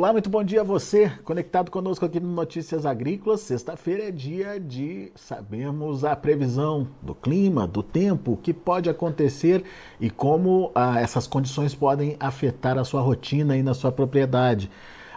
Olá, 0.00 0.14
muito 0.14 0.30
bom 0.30 0.42
dia 0.42 0.62
a 0.62 0.64
você, 0.64 1.12
conectado 1.24 1.70
conosco 1.70 2.06
aqui 2.06 2.18
no 2.18 2.32
Notícias 2.32 2.86
Agrícolas. 2.86 3.42
Sexta-feira 3.42 4.04
é 4.04 4.10
dia 4.10 4.58
de 4.58 5.12
sabermos 5.14 6.06
a 6.06 6.16
previsão 6.16 6.88
do 7.02 7.14
clima, 7.14 7.66
do 7.66 7.82
tempo, 7.82 8.32
o 8.32 8.36
que 8.38 8.54
pode 8.54 8.88
acontecer 8.88 9.62
e 10.00 10.08
como 10.08 10.72
ah, 10.74 10.98
essas 10.98 11.26
condições 11.26 11.74
podem 11.74 12.16
afetar 12.18 12.78
a 12.78 12.84
sua 12.84 13.02
rotina 13.02 13.58
e 13.58 13.62
na 13.62 13.74
sua 13.74 13.92
propriedade. 13.92 14.70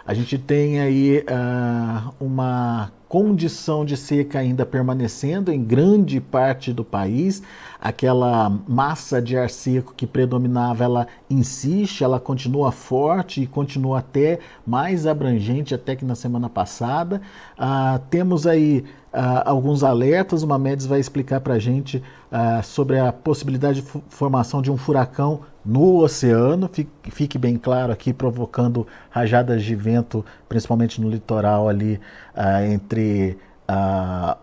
A 0.06 0.12
gente 0.12 0.36
tem 0.36 0.78
aí 0.78 1.24
ah, 1.28 2.12
uma 2.20 2.92
condição 3.14 3.84
de 3.84 3.96
seca 3.96 4.40
ainda 4.40 4.66
permanecendo 4.66 5.52
em 5.52 5.62
grande 5.62 6.20
parte 6.20 6.72
do 6.72 6.84
país. 6.84 7.44
Aquela 7.80 8.50
massa 8.66 9.22
de 9.22 9.38
ar 9.38 9.48
seco 9.48 9.94
que 9.96 10.04
predominava, 10.04 10.82
ela 10.82 11.06
insiste, 11.30 12.02
ela 12.02 12.18
continua 12.18 12.72
forte 12.72 13.40
e 13.40 13.46
continua 13.46 14.00
até 14.00 14.40
mais 14.66 15.06
abrangente 15.06 15.72
até 15.72 15.94
que 15.94 16.04
na 16.04 16.16
semana 16.16 16.50
passada. 16.50 17.22
Ah, 17.56 18.00
temos 18.10 18.48
aí 18.48 18.84
ah, 19.16 19.48
alguns 19.48 19.84
alertas, 19.84 20.42
o 20.42 20.46
Mamedes 20.46 20.86
vai 20.86 20.98
explicar 20.98 21.40
para 21.40 21.54
a 21.54 21.58
gente 21.60 22.02
ah, 22.32 22.60
sobre 22.64 22.98
a 22.98 23.12
possibilidade 23.12 23.80
de 23.80 23.88
formação 24.08 24.60
de 24.60 24.72
um 24.72 24.76
furacão 24.76 25.42
no 25.64 25.98
oceano, 26.02 26.68
fique, 26.70 27.10
fique, 27.12 27.38
bem 27.38 27.56
claro 27.56 27.92
aqui, 27.92 28.12
provocando 28.12 28.84
rajadas 29.10 29.62
de 29.62 29.76
vento, 29.76 30.24
principalmente 30.48 31.00
no 31.00 31.08
litoral 31.08 31.68
ali 31.68 32.00
ah, 32.34 32.66
entre 32.66 33.38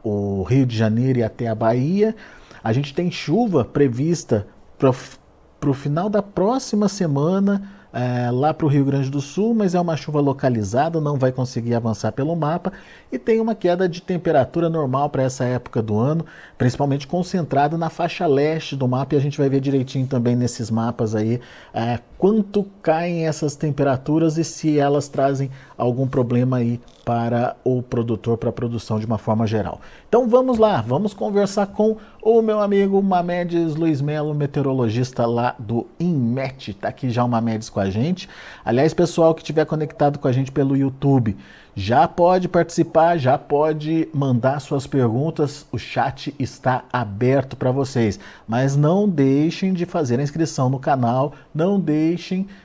o 0.04 0.42
Rio 0.44 0.66
de 0.66 0.76
Janeiro 0.76 1.20
e 1.20 1.24
até 1.24 1.48
a 1.48 1.54
Bahia. 1.54 2.16
A 2.64 2.72
gente 2.72 2.94
tem 2.94 3.12
chuva 3.12 3.66
prevista 3.66 4.48
para 4.80 5.70
o 5.70 5.74
final 5.74 6.10
da 6.10 6.24
próxima 6.24 6.88
semana 6.88 7.70
é, 7.94 8.32
lá 8.32 8.54
para 8.54 8.66
o 8.66 8.70
Rio 8.70 8.86
Grande 8.86 9.10
do 9.10 9.22
Sul, 9.22 9.54
mas 9.54 9.76
é 9.76 9.80
uma 9.80 9.98
chuva 9.98 10.20
localizada, 10.20 11.02
não 11.02 11.18
vai 11.18 11.32
conseguir 11.32 11.76
avançar 11.76 12.12
pelo 12.12 12.36
mapa 12.36 12.72
e 13.12 13.20
tem 13.20 13.40
uma 13.40 13.54
queda 13.54 13.88
de 13.88 14.02
temperatura 14.02 14.70
normal 14.70 15.10
para 15.10 15.24
essa 15.24 15.44
época 15.44 15.82
do 15.82 15.98
ano, 16.00 16.26
principalmente 16.58 17.08
concentrada 17.08 17.78
na 17.78 17.90
faixa 17.90 18.26
leste 18.26 18.76
do 18.76 18.88
mapa 18.88 19.16
e 19.16 19.18
a 19.18 19.22
gente 19.22 19.38
vai 19.38 19.50
ver 19.50 19.60
direitinho 19.60 20.08
também 20.08 20.36
nesses 20.36 20.70
mapas 20.70 21.16
aí 21.16 21.40
é, 21.74 22.00
quanto 22.22 22.64
caem 22.84 23.26
essas 23.26 23.56
temperaturas 23.56 24.38
e 24.38 24.44
se 24.44 24.78
elas 24.78 25.08
trazem 25.08 25.50
algum 25.76 26.08
problema 26.08 26.58
aí 26.58 26.80
para 27.04 27.56
o 27.64 27.82
produtor, 27.82 28.38
para 28.38 28.50
a 28.50 28.54
produção 28.54 29.00
de 29.00 29.08
uma 29.08 29.18
forma 29.18 29.48
geral. 29.48 29.82
Então 30.08 30.30
vamos 30.30 30.60
lá, 30.60 30.82
vamos 30.82 31.16
conversar 31.16 31.66
com 31.66 31.98
o 32.22 32.44
meu 32.44 32.62
amigo 32.62 33.02
Mamedes 33.02 33.74
Luiz 33.76 34.02
Melo, 34.02 34.36
meteorologista 34.36 35.26
lá 35.26 35.56
do 35.58 35.88
INMET. 36.00 36.70
Está 36.70 36.90
aqui 36.90 37.10
já 37.10 37.24
o 37.24 37.28
Mamedes 37.28 37.72
com 37.72 37.80
a 37.80 37.90
gente. 37.90 38.30
Aliás, 38.64 38.94
pessoal 38.94 39.34
que 39.34 39.42
estiver 39.42 39.66
conectado 39.66 40.20
com 40.20 40.28
a 40.28 40.32
gente 40.32 40.52
pelo 40.52 40.78
YouTube, 40.78 41.36
já 41.74 42.08
pode 42.08 42.50
participar, 42.50 43.18
já 43.18 43.38
pode 43.38 44.08
mandar 44.14 44.60
suas 44.60 44.86
perguntas. 44.86 45.66
O 45.72 45.80
chat 45.80 46.36
está 46.38 46.84
aberto 46.92 47.56
para 47.56 47.72
vocês. 47.72 48.20
Mas 48.48 48.76
não 48.76 49.08
deixem 49.08 49.74
de 49.74 49.86
fazer 49.86 50.20
a 50.20 50.24
inscrição 50.24 50.70
no 50.70 50.80
canal, 50.80 51.34
não 51.56 51.80
deixem 51.80 52.11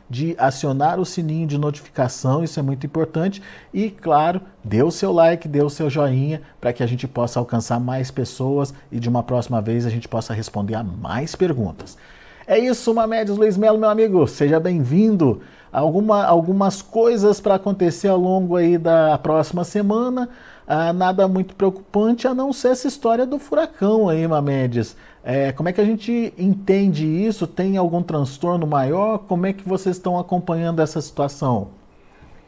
de 0.08 0.34
acionar 0.39 0.98
o 0.98 1.05
sininho 1.05 1.47
de 1.47 1.58
notificação, 1.58 2.42
isso 2.42 2.58
é 2.58 2.62
muito 2.62 2.86
importante. 2.86 3.42
E, 3.72 3.91
claro, 3.91 4.41
dê 4.64 4.83
o 4.83 4.91
seu 4.91 5.12
like, 5.12 5.48
dê 5.48 5.62
o 5.62 5.70
seu 5.70 5.91
joinha 5.91 6.42
para 6.61 6.72
que 6.72 6.83
a 6.83 6.86
gente 6.86 7.06
possa 7.06 7.38
alcançar 7.38 7.80
mais 7.80 8.11
pessoas 8.11 8.72
e 8.91 8.98
de 8.98 9.08
uma 9.08 9.22
próxima 9.22 9.61
vez 9.61 9.86
a 9.86 9.91
gente 9.91 10.08
possa 10.08 10.33
responder 10.33 10.75
a 10.75 10.84
mais 10.84 11.34
perguntas. 11.34 11.97
É 12.47 12.58
isso, 12.58 12.94
Mamedes 12.94 13.36
Luiz 13.36 13.56
Melo, 13.56 13.78
meu 13.78 13.88
amigo, 13.88 14.27
seja 14.28 14.61
bem-vindo 14.61 15.41
alguma, 15.72 16.25
algumas 16.25 16.81
coisas 16.81 17.41
para 17.41 17.56
acontecer 17.56 18.09
ao 18.09 18.19
longo 18.19 18.56
aí 18.56 18.78
da 18.78 19.19
próxima 19.19 19.65
semana. 19.65 20.28
Ah, 20.66 20.93
nada 20.93 21.28
muito 21.28 21.54
preocupante, 21.54 22.27
a 22.27 22.34
não 22.34 22.53
ser 22.53 22.69
essa 22.69 22.88
história 22.88 23.25
do 23.25 23.38
furacão 23.38 24.09
aí, 24.09 24.27
Mamedes. 24.27 24.97
É, 25.22 25.53
como 25.53 25.69
é 25.69 25.72
que 25.72 25.81
a 25.81 25.84
gente 25.84 26.34
entende 26.37 27.06
isso? 27.06 27.47
Tem 27.47 27.77
algum 27.77 28.03
transtorno 28.03 28.66
maior? 28.66 29.19
Como 29.19 29.47
é 29.47 29.53
que 29.53 29.69
vocês 29.69 29.97
estão 29.97 30.19
acompanhando 30.19 30.81
essa 30.81 31.00
situação? 31.00 31.69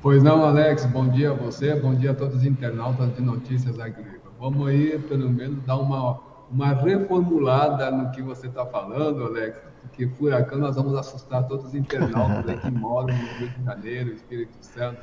Pois 0.01 0.23
não, 0.23 0.45
Alex, 0.45 0.85
bom 0.87 1.09
dia 1.09 1.31
a 1.31 1.35
você, 1.35 1.75
bom 1.75 1.95
dia 1.95 2.13
a 2.13 2.15
todos 2.15 2.37
os 2.37 2.45
internautas 2.45 3.15
de 3.15 3.23
Notícias 3.23 3.81
Agrícolas. 3.81 4.33
Vamos 4.39 4.69
aí, 4.69 4.97
pelo 4.97 5.29
menos, 5.29 5.61
dar 5.65 5.77
uma, 5.77 6.21
uma 6.51 6.73
reformulada 6.73 7.91
no 7.91 8.11
que 8.13 8.23
você 8.23 8.47
está 8.47 8.65
falando, 8.65 9.25
Alex, 9.25 9.59
porque 9.83 10.07
furacão 10.07 10.59
nós 10.59 10.77
vamos 10.77 10.95
assustar 10.95 11.47
todos 11.49 11.67
os 11.67 11.75
internautas 11.75 12.59
que 12.63 12.71
moram 12.71 13.09
no 13.09 13.25
Rio 13.39 13.49
de 13.49 13.65
Janeiro, 13.65 14.13
Espírito 14.13 14.57
Santo. 14.61 15.01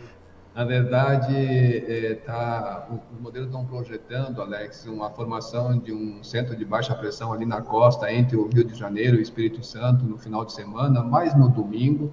Na 0.55 0.63
verdade, 0.63 1.35
é, 1.35 2.15
tá, 2.25 2.87
os 3.11 3.19
modelos 3.19 3.49
estão 3.49 3.65
projetando, 3.65 4.41
Alex, 4.41 4.85
uma 4.85 5.09
formação 5.09 5.77
de 5.77 5.91
um 5.91 6.23
centro 6.23 6.55
de 6.55 6.63
baixa 6.63 6.95
pressão 6.95 7.33
ali 7.33 7.45
na 7.45 7.61
costa 7.61 8.09
entre 8.09 8.37
o 8.37 8.47
Rio 8.47 8.63
de 8.63 8.73
Janeiro 8.73 9.17
e 9.17 9.19
o 9.19 9.21
Espírito 9.21 9.61
Santo 9.65 10.05
no 10.05 10.17
final 10.17 10.45
de 10.45 10.53
semana, 10.53 11.03
mais 11.03 11.35
no 11.35 11.49
domingo, 11.49 12.09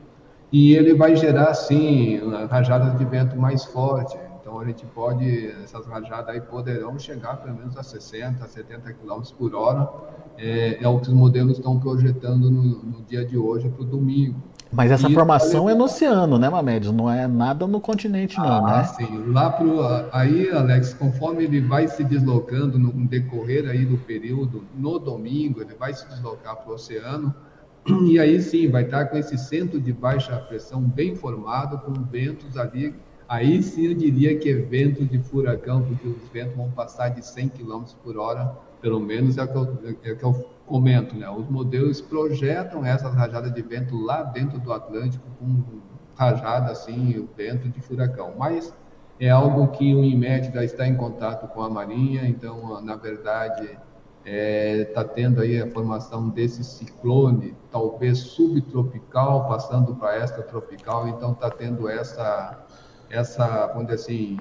e 0.51 0.75
ele 0.75 0.93
vai 0.93 1.15
gerar, 1.15 1.55
sim, 1.55 2.21
rajadas 2.51 2.99
de 2.99 3.05
vento 3.05 3.37
mais 3.37 3.65
forte. 3.65 4.19
Então, 4.41 4.59
a 4.59 4.65
gente 4.65 4.85
pode, 4.87 5.47
essas 5.63 5.87
rajadas 5.87 6.31
aí 6.31 6.41
poderão 6.41 6.99
chegar 6.99 7.37
pelo 7.37 7.57
menos 7.57 7.77
a 7.77 7.85
60, 7.85 8.45
70 8.45 8.93
km 8.95 9.23
por 9.39 9.55
hora, 9.55 9.89
é, 10.37 10.83
é 10.83 10.89
o 10.89 10.99
que 10.99 11.07
os 11.07 11.15
modelos 11.15 11.59
estão 11.59 11.79
projetando 11.79 12.51
no, 12.51 12.83
no 12.83 13.03
dia 13.03 13.25
de 13.25 13.39
hoje 13.39 13.69
para 13.69 13.83
o 13.83 13.85
domingo. 13.85 14.43
Mas 14.73 14.91
essa 14.91 15.09
e 15.09 15.15
formação 15.15 15.69
é 15.69 15.75
no 15.75 15.85
oceano, 15.85 16.39
né, 16.39 16.49
Mamedes? 16.49 16.91
Não 16.91 17.11
é 17.11 17.29
nada 17.29 17.67
no 17.67 17.79
continente, 17.79 18.39
não, 18.39 18.67
ah, 18.67 18.79
né? 18.79 18.85
sim. 18.85 19.25
Lá 19.27 19.51
pro, 19.51 19.83
aí, 20.11 20.51
Alex, 20.51 20.95
conforme 20.95 21.45
ele 21.45 21.61
vai 21.61 21.87
se 21.89 22.03
deslocando 22.03 22.79
no 22.79 22.91
decorrer 23.07 23.69
aí 23.69 23.85
do 23.85 23.99
período, 23.99 24.65
no 24.75 24.99
domingo, 24.99 25.61
ele 25.61 25.75
vai 25.75 25.93
se 25.93 26.09
deslocar 26.09 26.57
para 26.57 26.71
o 26.73 26.75
oceano, 26.75 27.35
e 28.09 28.19
aí 28.19 28.41
sim, 28.41 28.71
vai 28.71 28.85
estar 28.85 29.07
com 29.07 29.19
esse 29.19 29.37
centro 29.37 29.79
de 29.79 29.93
baixa 29.93 30.35
pressão 30.39 30.81
bem 30.81 31.15
formado, 31.15 31.79
com 31.79 31.93
ventos 32.05 32.57
ali, 32.57 32.95
aí 33.29 33.63
sim 33.63 33.89
eu 33.89 33.95
diria 33.95 34.39
que 34.39 34.49
é 34.49 34.55
vento 34.55 35.05
de 35.05 35.19
furacão, 35.19 35.83
porque 35.83 36.09
os 36.09 36.29
ventos 36.33 36.57
vão 36.57 36.71
passar 36.71 37.11
de 37.11 37.25
100 37.25 37.51
km 37.51 37.83
por 38.03 38.17
hora 38.17 38.57
pelo 38.83 38.99
menos 38.99 39.39
é 39.39 39.45
o 39.45 39.49
que 39.49 39.57
eu, 39.57 39.79
é 40.03 40.13
o 40.13 40.17
que 40.17 40.25
eu 40.25 40.47
comento, 40.73 41.15
né? 41.15 41.29
Os 41.29 41.47
modelos 41.51 42.01
projetam 42.01 42.83
essas 42.83 43.15
rajadas 43.15 43.53
de 43.53 43.61
vento 43.61 43.95
lá 43.95 44.23
dentro 44.23 44.59
do 44.59 44.73
Atlântico 44.73 45.23
com 45.39 45.63
rajada 46.17 46.73
assim, 46.73 47.19
o 47.19 47.29
vento 47.37 47.69
de 47.69 47.79
furacão. 47.83 48.33
Mas 48.39 48.75
é 49.21 49.29
algo 49.29 49.69
que 49.69 49.95
o 49.95 50.03
IMET 50.03 50.51
já 50.51 50.65
está 50.65 50.87
em 50.87 50.97
contato 50.97 51.47
com 51.49 51.61
a 51.61 51.69
Marinha, 51.69 52.27
então, 52.27 52.81
na 52.81 52.97
verdade, 52.97 53.65
está 53.65 53.81
é, 54.25 54.85
tá 54.95 55.05
tendo 55.05 55.43
aí 55.43 55.61
a 55.61 55.71
formação 55.71 56.31
desse 56.31 56.65
ciclone, 56.65 57.55
talvez 57.71 58.17
subtropical, 58.19 59.47
passando 59.49 59.95
para 59.95 60.25
extratropical, 60.25 61.07
então 61.07 61.33
está 61.33 61.51
tendo 61.51 61.87
essa, 61.87 62.65
essa, 63.11 63.67
dizer 63.83 63.93
assim, 63.93 64.39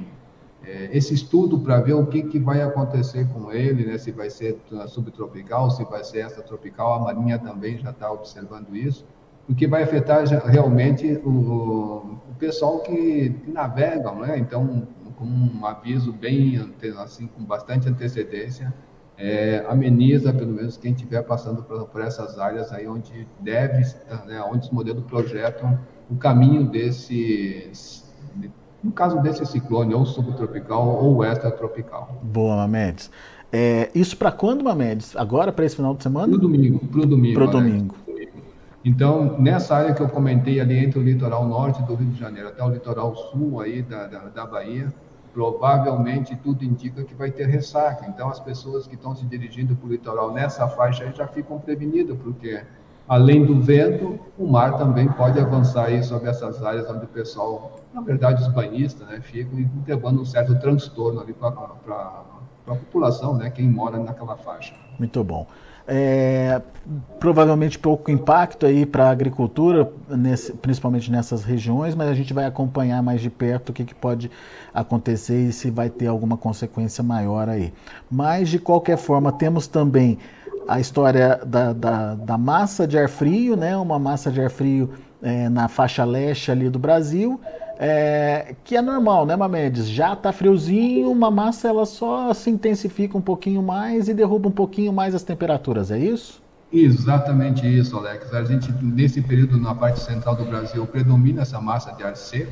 esse 0.64 1.14
estudo 1.14 1.60
para 1.60 1.80
ver 1.80 1.94
o 1.94 2.06
que, 2.06 2.24
que 2.24 2.40
vai 2.40 2.62
acontecer 2.62 3.28
com 3.30 3.52
ele, 3.52 3.86
né? 3.86 3.98
se 3.98 4.12
vai 4.12 4.30
ser 4.30 4.60
subtropical, 4.88 5.72
se 5.72 5.84
vai 5.86 6.04
ser 6.04 6.26
extratropical, 6.26 6.94
a 6.94 7.00
Marinha 7.00 7.40
também 7.40 7.78
já 7.78 7.90
está 7.90 8.12
observando 8.12 8.76
isso, 8.76 9.06
porque 9.48 9.66
vai 9.66 9.84
afetar 9.84 10.24
realmente 10.46 11.20
o, 11.26 12.20
o 12.30 12.36
pessoal 12.38 12.80
que, 12.80 13.30
que 13.30 13.52
né? 13.52 14.38
então 14.38 14.88
com 15.18 15.26
um 15.26 15.66
aviso 15.68 16.12
bem, 16.12 16.74
assim, 16.98 17.28
com 17.28 17.44
bastante 17.44 17.88
antecedência, 17.88 18.74
é, 19.18 19.64
ameniza, 19.70 20.34
pelo 20.34 20.52
menos, 20.52 20.78
quem 20.78 20.94
estiver 20.94 21.22
passando 21.22 21.62
por, 21.62 21.86
por, 21.86 22.02
essas 22.02 22.40
áreas 22.40 22.72
aí 22.72 22.88
onde 22.88 23.28
deve, 23.40 23.84
né, 24.26 24.42
onde 24.42 24.66
os 24.66 24.72
modelos 24.72 25.04
projetam 25.04 25.80
o 26.10 26.16
caminho 26.16 26.64
desses 26.68 28.12
no 28.84 28.92
caso 28.92 29.22
desse 29.22 29.46
ciclone, 29.46 29.94
ou 29.94 30.06
subtropical 30.06 30.88
ou 30.88 31.24
extratropical. 31.24 32.20
Boa, 32.24 32.56
Mamedes. 32.56 33.12
É, 33.52 33.92
isso 33.94 34.16
para 34.16 34.32
quando, 34.32 34.64
Mamedes? 34.64 35.16
Agora, 35.16 35.52
para 35.52 35.66
esse 35.66 35.76
final 35.76 35.94
de 35.94 36.04
semana? 36.04 36.28
Para 36.28 36.38
o 36.38 36.40
domingo. 36.40 36.80
Para 36.88 37.02
o 37.02 37.06
domingo. 37.06 37.34
Pro 37.34 37.48
domingo. 37.48 37.96
Então, 38.84 39.38
nessa 39.38 39.76
área 39.76 39.94
que 39.94 40.02
eu 40.02 40.10
comentei 40.10 40.60
ali 40.60 40.84
entre 40.84 40.98
o 40.98 41.04
litoral 41.04 41.46
norte 41.46 41.84
do 41.84 41.94
Rio 41.94 42.10
de 42.10 42.20
Janeiro 42.20 42.48
até 42.50 42.64
o 42.64 42.70
litoral 42.70 43.16
sul 43.16 43.62
aí 43.62 43.84
da, 43.84 44.08
da, 44.08 44.20
da 44.30 44.46
Bahia, 44.46 44.92
provavelmente 45.32 46.36
tudo 46.38 46.66
indica 46.66 47.04
que 47.04 47.14
vai 47.14 47.30
ter 47.30 47.46
ressaca. 47.48 48.08
Então, 48.08 48.30
as 48.30 48.40
pessoas 48.40 48.88
que 48.88 48.96
estão 48.96 49.16
se 49.16 49.24
dirigindo 49.26 49.76
para 49.76 49.88
o 49.88 49.92
litoral 49.92 50.34
nessa 50.34 50.68
faixa 50.68 51.12
já 51.12 51.28
ficam 51.28 51.60
prevenidas, 51.60 52.18
porque 52.18 52.62
além 53.12 53.44
do 53.44 53.60
vento, 53.60 54.18
o 54.40 54.48
mar 54.48 54.78
também 54.78 55.06
pode 55.10 55.38
avançar 55.38 55.88
aí 55.88 56.02
sobre 56.02 56.30
essas 56.30 56.64
áreas 56.64 56.90
onde 56.90 57.04
o 57.04 57.08
pessoal, 57.10 57.82
na 57.94 58.00
verdade, 58.00 58.42
os 58.42 58.48
banhistas, 58.48 59.06
né, 59.06 59.20
ficam 59.20 59.70
levando 59.86 60.22
um 60.22 60.26
certo 60.26 60.58
transtorno 60.62 61.20
ali 61.20 61.34
para 61.34 61.50
a 61.50 62.24
população, 62.66 63.36
né, 63.36 63.50
quem 63.50 63.70
mora 63.70 64.00
naquela 64.00 64.38
faixa. 64.38 64.74
Muito 64.98 65.22
bom. 65.26 65.46
É, 65.86 66.62
provavelmente 67.20 67.78
pouco 67.78 68.10
impacto 68.10 68.66
aí 68.66 68.86
para 68.86 69.08
a 69.08 69.10
agricultura, 69.10 69.92
nesse, 70.08 70.54
principalmente 70.54 71.12
nessas 71.12 71.44
regiões, 71.44 71.94
mas 71.94 72.08
a 72.08 72.14
gente 72.14 72.34
vai 72.34 72.46
acompanhar 72.46 73.04
mais 73.04 73.20
de 73.20 73.30
perto 73.30 73.72
o 73.72 73.74
que, 73.74 73.84
que 73.84 73.96
pode 73.96 74.32
acontecer 74.74 75.50
e 75.50 75.52
se 75.52 75.70
vai 75.70 75.90
ter 75.90 76.08
alguma 76.08 76.38
consequência 76.38 77.04
maior 77.04 77.50
aí. 77.50 77.74
Mas, 78.10 78.48
de 78.48 78.58
qualquer 78.58 78.98
forma, 78.98 79.34
temos 79.34 79.68
também 79.68 80.18
a 80.68 80.80
história 80.80 81.40
da, 81.46 81.74
da, 81.74 82.16
da 82.16 82.38
massa 82.38 82.88
de 82.88 82.98
ar 82.98 83.10
frio, 83.10 83.56
né? 83.56 83.76
uma 83.78 84.00
massa 84.00 84.32
de 84.32 84.42
ar 84.42 84.50
frio 84.50 84.90
é, 85.22 85.50
na 85.50 85.68
faixa 85.68 86.04
leste 86.04 86.52
ali 86.52 86.70
do 86.70 86.80
Brasil, 86.80 87.40
é, 87.80 88.56
que 88.64 88.76
é 88.76 88.82
normal, 88.82 89.26
né, 89.26 89.36
Mamedes? 89.36 89.90
Já 89.90 90.16
tá 90.16 90.32
friozinho, 90.32 91.10
uma 91.12 91.32
massa 91.32 91.68
ela 91.68 91.86
só 91.86 92.34
se 92.34 92.50
intensifica 92.50 93.18
um 93.18 93.22
pouquinho 93.22 93.64
mais 93.64 94.08
e 94.08 94.14
derruba 94.14 94.50
um 94.50 94.52
pouquinho 94.52 94.94
mais 94.94 95.16
as 95.16 95.24
temperaturas, 95.24 95.90
é 95.90 95.98
isso? 95.98 96.42
Exatamente 96.72 97.68
isso, 97.68 97.98
Alex. 97.98 98.34
A 98.34 98.44
gente, 98.44 98.72
nesse 98.82 99.22
período, 99.22 99.60
na 99.60 99.76
parte 99.76 100.00
central 100.00 100.36
do 100.36 100.46
Brasil, 100.46 100.86
predomina 100.86 101.42
essa 101.42 101.60
massa 101.60 101.92
de 101.92 102.04
ar 102.04 102.16
seco. 102.16 102.52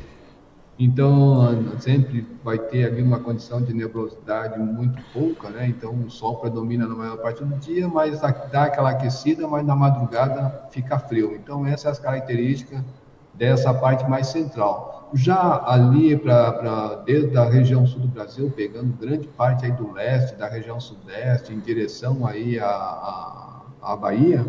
Então, 0.82 1.78
sempre 1.78 2.26
vai 2.42 2.58
ter 2.58 2.86
ali 2.86 3.02
uma 3.02 3.20
condição 3.20 3.60
de 3.60 3.74
nebulosidade 3.74 4.58
muito 4.58 4.98
pouca, 5.12 5.50
né? 5.50 5.68
Então, 5.68 5.92
o 6.06 6.08
sol 6.08 6.36
predomina 6.40 6.88
na 6.88 6.94
maior 6.94 7.18
parte 7.18 7.44
do 7.44 7.54
dia, 7.58 7.86
mas 7.86 8.18
dá 8.22 8.64
aquela 8.64 8.88
aquecida, 8.88 9.46
mas 9.46 9.66
na 9.66 9.76
madrugada 9.76 10.68
fica 10.70 10.98
frio. 10.98 11.34
Então, 11.34 11.66
essas 11.66 11.82
são 11.82 11.90
as 11.92 11.98
características 11.98 12.82
dessa 13.34 13.74
parte 13.74 14.08
mais 14.08 14.28
central. 14.28 15.10
Já 15.12 15.62
ali 15.66 16.16
para 16.16 17.02
desde 17.04 17.36
a 17.36 17.44
região 17.44 17.86
sul 17.86 18.00
do 18.00 18.08
Brasil, 18.08 18.50
pegando 18.50 18.96
grande 18.96 19.28
parte 19.28 19.66
aí 19.66 19.72
do 19.72 19.92
leste, 19.92 20.34
da 20.36 20.48
região 20.48 20.80
sudeste, 20.80 21.52
em 21.52 21.60
direção 21.60 22.26
aí 22.26 22.58
à, 22.58 22.66
à, 23.82 23.96
Bahia, 23.96 24.46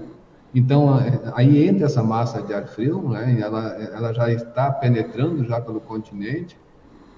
então 0.54 1.00
aí 1.34 1.66
entra 1.66 1.86
essa 1.86 2.04
massa 2.04 2.42
de 2.42 2.54
ar 2.54 2.68
frio, 2.68 3.10
né? 3.10 3.40
Ela, 3.40 3.68
ela 3.94 4.14
já 4.14 4.32
está 4.32 4.70
penetrando 4.72 5.46
já 5.46 5.62
pelo 5.62 5.80
continente 5.80 6.58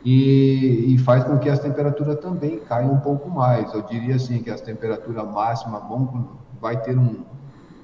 e, 0.06 0.94
e, 0.94 0.98
faz 1.00 1.24
com 1.24 1.38
que 1.40 1.50
as 1.50 1.60
temperaturas 1.60 2.20
também 2.20 2.60
caiam 2.60 2.92
um 2.92 3.00
pouco 3.00 3.30
mais. 3.30 3.74
Eu 3.74 3.82
diria 3.84 4.16
assim 4.16 4.44
que 4.44 4.50
as 4.50 4.62
temperaturas 4.62 5.26
máximas 5.26 5.82
vão 5.88 6.42
vai 6.60 6.80
ter 6.82 6.98
um, 6.98 7.24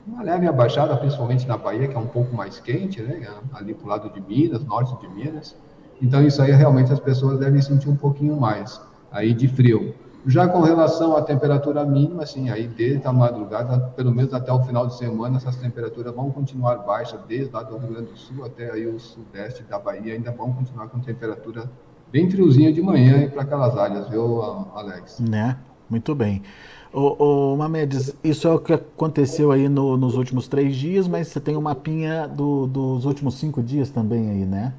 uma 0.05 0.23
leve 0.23 0.47
abaixada, 0.47 0.95
principalmente 0.97 1.47
na 1.47 1.57
Bahia, 1.57 1.87
que 1.87 1.95
é 1.95 1.99
um 1.99 2.07
pouco 2.07 2.35
mais 2.35 2.59
quente, 2.59 3.01
né? 3.01 3.27
ali 3.53 3.73
para 3.73 3.85
o 3.85 3.89
lado 3.89 4.09
de 4.09 4.21
Minas, 4.21 4.63
norte 4.65 4.97
de 4.99 5.07
Minas. 5.13 5.55
Então, 6.01 6.25
isso 6.25 6.41
aí 6.41 6.51
realmente 6.51 6.91
as 6.91 6.99
pessoas 6.99 7.39
devem 7.39 7.61
sentir 7.61 7.89
um 7.89 7.95
pouquinho 7.95 8.39
mais 8.39 8.81
aí 9.11 9.33
de 9.33 9.47
frio. 9.47 9.93
Já 10.25 10.48
com 10.48 10.60
relação 10.62 11.16
à 11.16 11.21
temperatura 11.21 11.86
mínima, 11.86 12.24
assim, 12.24 12.50
aí 12.50 12.68
desde 12.68 13.07
a 13.07 13.13
madrugada, 13.13 13.80
pelo 13.95 14.12
menos 14.12 14.33
até 14.33 14.51
o 14.51 14.62
final 14.63 14.86
de 14.86 14.98
semana, 14.98 15.38
essas 15.38 15.56
temperaturas 15.56 16.13
vão 16.13 16.30
continuar 16.30 16.75
baixas, 16.80 17.19
desde 17.27 17.54
lá 17.54 17.63
do 17.63 17.77
Rio 17.77 17.89
Grande 17.89 18.12
do 18.12 18.18
Sul 18.18 18.45
até 18.45 18.71
aí 18.71 18.86
o 18.86 19.00
sudeste 19.00 19.63
da 19.63 19.80
Bahia, 19.80 20.13
ainda 20.13 20.31
vão 20.31 20.51
continuar 20.51 20.89
com 20.89 21.00
temperatura 21.00 21.69
bem 22.12 22.30
friozinha 22.30 22.74
de 22.74 22.81
manhã 22.81 23.24
e 23.24 23.30
para 23.30 23.44
aquelas 23.44 23.77
áreas, 23.77 24.10
viu, 24.10 24.42
Alex? 24.75 25.19
Né? 25.19 25.57
Muito 25.89 26.13
bem. 26.13 26.44
Ô, 26.92 27.51
ô 27.54 27.56
Mamedes, 27.56 28.16
isso 28.24 28.48
é 28.48 28.51
o 28.51 28.60
que 28.60 28.74
aconteceu 28.74 29.51
aí 29.51 29.69
no, 29.69 29.95
nos 29.95 30.16
últimos 30.16 30.48
três 30.48 30.75
dias, 30.75 31.07
mas 31.07 31.27
você 31.27 31.39
tem 31.39 31.56
um 31.56 31.62
mapinha 31.62 32.27
do, 32.27 32.68
dos 32.68 33.06
últimos 33.06 33.36
cinco 33.36 33.62
dias 33.62 33.89
também 33.89 34.30
aí, 34.30 34.45
né? 34.45 34.74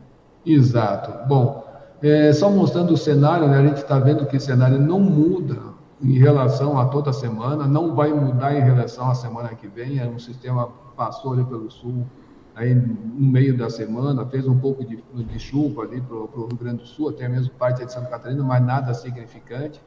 Exato. 0.44 1.28
Bom, 1.28 1.69
é, 2.02 2.32
só 2.32 2.50
mostrando 2.50 2.94
o 2.94 2.96
cenário, 2.96 3.48
né, 3.48 3.58
a 3.58 3.66
gente 3.66 3.78
está 3.78 3.98
vendo 3.98 4.26
que 4.26 4.36
o 4.36 4.40
cenário 4.40 4.78
não 4.78 4.98
muda 4.98 5.58
em 6.02 6.18
relação 6.18 6.78
a 6.78 6.86
toda 6.86 7.12
semana, 7.12 7.66
não 7.66 7.94
vai 7.94 8.12
mudar 8.12 8.54
em 8.54 8.60
relação 8.60 9.10
à 9.10 9.14
semana 9.14 9.50
que 9.50 9.68
vem. 9.68 9.98
É 9.98 10.06
um 10.06 10.18
sistema 10.18 10.68
passou 10.96 11.32
ali 11.32 11.44
pelo 11.44 11.70
sul, 11.70 12.06
aí 12.54 12.74
no 12.74 13.26
meio 13.26 13.56
da 13.56 13.70
semana, 13.70 14.26
fez 14.26 14.46
um 14.46 14.58
pouco 14.58 14.84
de, 14.84 15.02
de 15.14 15.38
chuva 15.38 15.82
ali 15.82 16.00
para 16.00 16.16
o 16.16 16.46
Rio 16.46 16.58
Grande 16.58 16.82
do 16.82 16.86
Sul, 16.86 17.08
até 17.08 17.28
mesmo 17.28 17.50
parte 17.54 17.84
de 17.84 17.92
Santa 17.92 18.08
Catarina, 18.08 18.42
mas 18.42 18.62
nada 18.62 18.92
significante. 18.92 19.80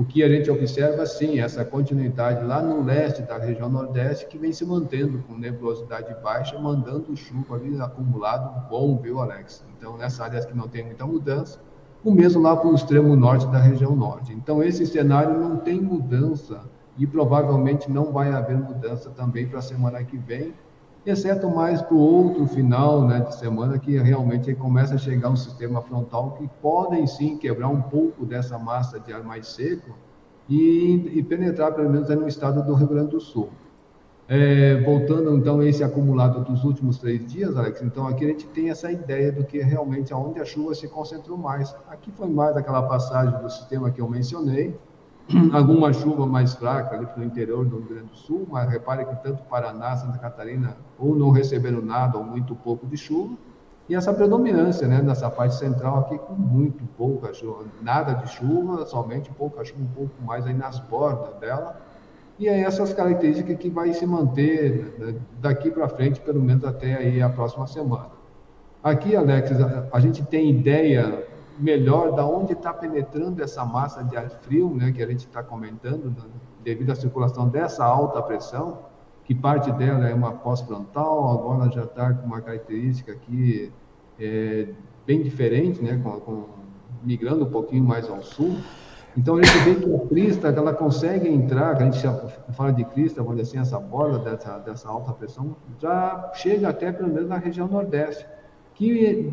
O 0.00 0.04
que 0.06 0.22
a 0.22 0.28
gente 0.30 0.50
observa, 0.50 1.04
sim, 1.04 1.40
essa 1.40 1.62
continuidade 1.62 2.42
lá 2.42 2.62
no 2.62 2.82
leste 2.82 3.20
da 3.20 3.36
região 3.36 3.68
nordeste, 3.68 4.26
que 4.28 4.38
vem 4.38 4.50
se 4.50 4.64
mantendo 4.64 5.22
com 5.28 5.36
nebulosidade 5.36 6.16
baixa, 6.22 6.58
mandando 6.58 7.14
chuva 7.14 7.56
ali 7.56 7.78
acumulado 7.78 8.66
bom, 8.70 8.96
viu, 8.96 9.20
Alex? 9.20 9.62
Então, 9.76 9.98
nessas 9.98 10.20
áreas 10.22 10.46
que 10.46 10.56
não 10.56 10.68
tem 10.68 10.86
muita 10.86 11.04
mudança, 11.04 11.60
o 12.02 12.10
mesmo 12.10 12.40
lá 12.40 12.56
para 12.56 12.70
o 12.70 12.74
extremo 12.74 13.14
norte 13.14 13.46
da 13.48 13.58
região 13.58 13.94
norte. 13.94 14.32
Então, 14.32 14.62
esse 14.62 14.86
cenário 14.86 15.38
não 15.38 15.58
tem 15.58 15.78
mudança 15.78 16.62
e 16.96 17.06
provavelmente 17.06 17.90
não 17.90 18.10
vai 18.10 18.32
haver 18.32 18.56
mudança 18.56 19.10
também 19.10 19.46
para 19.46 19.58
a 19.58 19.62
semana 19.62 20.02
que 20.02 20.16
vem, 20.16 20.54
exceto 21.04 21.48
mais 21.48 21.80
para 21.80 21.94
o 21.94 21.98
outro 21.98 22.46
final 22.46 23.06
né, 23.06 23.20
de 23.20 23.34
semana, 23.34 23.78
que 23.78 23.98
realmente 23.98 24.54
começa 24.54 24.94
a 24.94 24.98
chegar 24.98 25.30
um 25.30 25.36
sistema 25.36 25.80
frontal 25.82 26.32
que 26.32 26.48
podem 26.60 27.06
sim 27.06 27.36
quebrar 27.36 27.68
um 27.68 27.80
pouco 27.80 28.26
dessa 28.26 28.58
massa 28.58 29.00
de 29.00 29.12
ar 29.12 29.22
mais 29.22 29.46
seco 29.48 29.96
e, 30.48 31.12
e 31.14 31.22
penetrar 31.22 31.72
pelo 31.72 31.88
menos 31.88 32.08
no 32.08 32.28
estado 32.28 32.62
do 32.64 32.74
Rio 32.74 32.88
Grande 32.88 33.10
do 33.10 33.20
Sul. 33.20 33.48
É, 34.32 34.80
voltando 34.82 35.36
então 35.36 35.58
a 35.58 35.66
esse 35.66 35.82
acumulado 35.82 36.44
dos 36.44 36.62
últimos 36.62 36.98
três 36.98 37.26
dias, 37.26 37.56
Alex, 37.56 37.82
então 37.82 38.06
aqui 38.06 38.24
a 38.24 38.28
gente 38.28 38.46
tem 38.46 38.70
essa 38.70 38.92
ideia 38.92 39.32
do 39.32 39.42
que 39.42 39.58
realmente 39.58 40.12
aonde 40.12 40.38
a 40.38 40.44
chuva 40.44 40.72
se 40.72 40.86
concentrou 40.86 41.36
mais. 41.36 41.74
Aqui 41.88 42.12
foi 42.12 42.28
mais 42.28 42.56
aquela 42.56 42.82
passagem 42.82 43.36
do 43.40 43.50
sistema 43.50 43.90
que 43.90 44.00
eu 44.00 44.08
mencionei, 44.08 44.78
alguma 45.52 45.92
chuva 45.92 46.26
mais 46.26 46.54
fraca 46.54 46.96
ali 46.96 47.06
para 47.06 47.20
o 47.20 47.24
interior 47.24 47.64
do 47.64 47.78
Rio 47.78 47.88
Grande 47.88 48.10
do 48.10 48.16
Sul, 48.16 48.46
mas 48.50 48.68
repare 48.68 49.04
que 49.04 49.14
tanto 49.22 49.42
Paraná, 49.44 49.96
Santa 49.96 50.18
Catarina, 50.18 50.76
ou 50.98 51.14
não 51.14 51.30
receberam 51.30 51.80
nada 51.80 52.18
ou 52.18 52.24
muito 52.24 52.54
pouco 52.54 52.86
de 52.86 52.96
chuva, 52.96 53.36
e 53.88 53.94
essa 53.94 54.12
predominância, 54.12 54.86
né, 54.86 55.02
nessa 55.02 55.28
parte 55.28 55.56
central 55.56 55.98
aqui 55.98 56.16
com 56.18 56.34
muito 56.34 56.84
pouca 56.96 57.32
chuva, 57.34 57.64
nada 57.82 58.12
de 58.14 58.28
chuva, 58.28 58.86
somente 58.86 59.30
pouca 59.30 59.64
chuva, 59.64 59.82
um 59.82 59.94
pouco 59.94 60.22
mais 60.22 60.46
aí 60.46 60.54
nas 60.54 60.78
bordas 60.78 61.34
dela, 61.40 61.80
e 62.38 62.48
é 62.48 62.60
essas 62.60 62.92
características 62.92 63.56
que 63.58 63.68
vai 63.68 63.92
se 63.92 64.06
manter 64.06 64.94
né, 64.98 65.14
daqui 65.40 65.70
para 65.70 65.88
frente, 65.88 66.20
pelo 66.20 66.40
menos 66.40 66.64
até 66.64 66.94
aí 66.94 67.20
a 67.20 67.28
próxima 67.28 67.66
semana. 67.66 68.10
Aqui, 68.82 69.14
Alex, 69.14 69.60
a, 69.60 69.88
a 69.92 70.00
gente 70.00 70.22
tem 70.24 70.48
ideia 70.50 71.26
melhor 71.60 72.12
da 72.12 72.26
onde 72.26 72.52
está 72.52 72.72
penetrando 72.72 73.42
essa 73.42 73.64
massa 73.64 74.02
de 74.02 74.16
ar 74.16 74.30
frio, 74.30 74.74
né, 74.74 74.90
que 74.92 75.02
a 75.02 75.06
gente 75.06 75.26
está 75.26 75.42
comentando, 75.42 76.06
né, 76.06 76.24
devido 76.62 76.90
à 76.90 76.94
circulação 76.94 77.48
dessa 77.48 77.84
alta 77.84 78.22
pressão, 78.22 78.78
que 79.24 79.34
parte 79.34 79.70
dela 79.72 80.08
é 80.08 80.14
uma 80.14 80.32
pós-frontal, 80.32 81.30
agora 81.30 81.70
já 81.70 81.84
está 81.84 82.12
com 82.12 82.26
uma 82.26 82.40
característica 82.40 83.12
aqui 83.12 83.72
é, 84.18 84.68
bem 85.06 85.22
diferente, 85.22 85.82
né, 85.82 86.00
com, 86.02 86.12
com, 86.20 86.44
migrando 87.02 87.44
um 87.44 87.50
pouquinho 87.50 87.84
mais 87.84 88.08
ao 88.08 88.22
sul. 88.22 88.56
Então 89.16 89.36
a 89.36 89.42
gente 89.42 89.58
vê 89.58 89.74
que 89.74 89.94
a 89.94 89.98
crista 90.06 90.48
ela 90.48 90.72
consegue 90.72 91.28
entrar, 91.28 91.76
a 91.76 91.84
gente 91.84 92.00
fala 92.52 92.72
de 92.72 92.84
crista, 92.84 93.22
vamos 93.22 93.38
dizer 93.38 93.58
assim, 93.58 93.68
essa 93.68 93.78
borda 93.78 94.18
dessa, 94.18 94.58
dessa 94.58 94.88
alta 94.88 95.12
pressão, 95.12 95.56
já 95.78 96.30
chega 96.34 96.68
até 96.68 96.92
pelo 96.92 97.08
menos 97.08 97.28
na 97.28 97.36
região 97.36 97.66
nordeste, 97.66 98.26
que 98.80 99.30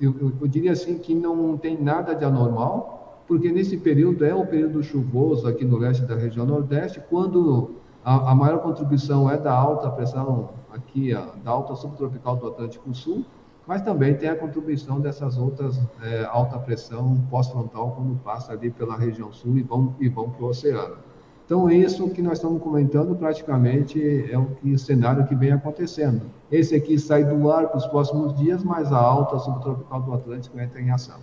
eu, 0.00 0.14
eu, 0.40 0.46
diria 0.46 0.70
assim 0.70 0.98
que 0.98 1.12
não 1.12 1.58
tem 1.58 1.76
nada 1.76 2.14
de 2.14 2.24
anormal, 2.24 3.24
porque 3.26 3.50
nesse 3.50 3.76
período 3.76 4.24
é 4.24 4.32
o 4.32 4.46
período 4.46 4.84
chuvoso 4.84 5.48
aqui 5.48 5.64
no 5.64 5.76
leste 5.76 6.04
da 6.04 6.14
região 6.14 6.46
nordeste, 6.46 7.02
quando 7.10 7.72
a, 8.04 8.30
a 8.30 8.34
maior 8.36 8.60
contribuição 8.60 9.28
é 9.28 9.36
da 9.36 9.52
alta 9.52 9.90
pressão 9.90 10.50
aqui, 10.72 11.12
a, 11.12 11.22
da 11.42 11.50
alta 11.50 11.74
subtropical 11.74 12.36
do 12.36 12.46
Atlântico 12.46 12.94
Sul, 12.94 13.24
mas 13.66 13.82
também 13.82 14.14
tem 14.14 14.28
a 14.28 14.36
contribuição 14.36 15.00
dessas 15.00 15.38
outras 15.38 15.80
é, 16.00 16.24
alta 16.26 16.56
pressão 16.60 17.20
pós-frontal 17.28 17.96
quando 17.96 18.16
passa 18.22 18.52
ali 18.52 18.70
pela 18.70 18.96
região 18.96 19.32
sul 19.32 19.58
e 19.58 19.62
vão, 19.62 19.96
e 19.98 20.08
vão 20.08 20.30
para 20.30 20.44
o 20.44 20.48
oceano. 20.50 20.98
Então, 21.44 21.70
isso 21.70 22.08
que 22.08 22.22
nós 22.22 22.34
estamos 22.34 22.62
comentando 22.62 23.14
praticamente 23.14 24.00
é 24.30 24.38
o, 24.38 24.46
que, 24.46 24.72
o 24.72 24.78
cenário 24.78 25.26
que 25.26 25.34
vem 25.34 25.52
acontecendo. 25.52 26.22
Esse 26.50 26.74
aqui 26.74 26.98
sai 26.98 27.22
do 27.24 27.50
ar 27.50 27.68
para 27.68 27.76
os 27.76 27.86
próximos 27.86 28.34
dias, 28.38 28.64
mas 28.64 28.90
a 28.90 28.98
alta 28.98 29.38
subtropical 29.38 30.00
do 30.00 30.14
Atlântico 30.14 30.58
entra 30.58 30.80
em 30.80 30.90
ação. 30.90 31.18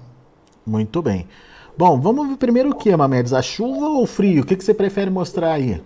Muito 0.65 1.01
bem. 1.01 1.27
Bom, 1.75 1.99
vamos 1.99 2.27
ver 2.27 2.37
primeiro 2.37 2.69
o 2.69 2.75
que, 2.75 2.95
Mamedes? 2.95 3.33
A 3.33 3.41
chuva 3.41 3.87
ou 3.87 4.03
o 4.03 4.05
frio? 4.05 4.43
O 4.43 4.45
que, 4.45 4.55
que 4.55 4.63
você 4.63 4.73
prefere 4.73 5.09
mostrar 5.09 5.53
aí? 5.53 5.81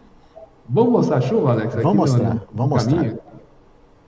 Vamos 0.67 0.91
mostrar 0.91 1.17
a 1.17 1.21
chuva, 1.21 1.51
Alex? 1.51 1.75
Vamos 1.75 1.95
mostrar, 1.95 2.33
no, 2.33 2.35
no 2.35 2.41
vamos 2.53 2.83
caminho? 2.83 3.03
mostrar. 3.03 3.25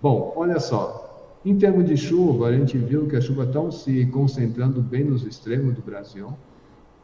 Bom, 0.01 0.33
olha 0.35 0.59
só. 0.59 1.37
Em 1.45 1.57
termos 1.57 1.85
de 1.85 1.95
chuva, 1.95 2.47
a 2.47 2.51
gente 2.51 2.77
viu 2.77 3.07
que 3.07 3.15
a 3.15 3.21
chuva 3.21 3.43
está 3.43 3.71
se 3.71 4.05
concentrando 4.07 4.81
bem 4.81 5.05
nos 5.05 5.23
extremos 5.23 5.73
do 5.75 5.81
Brasil. 5.81 6.33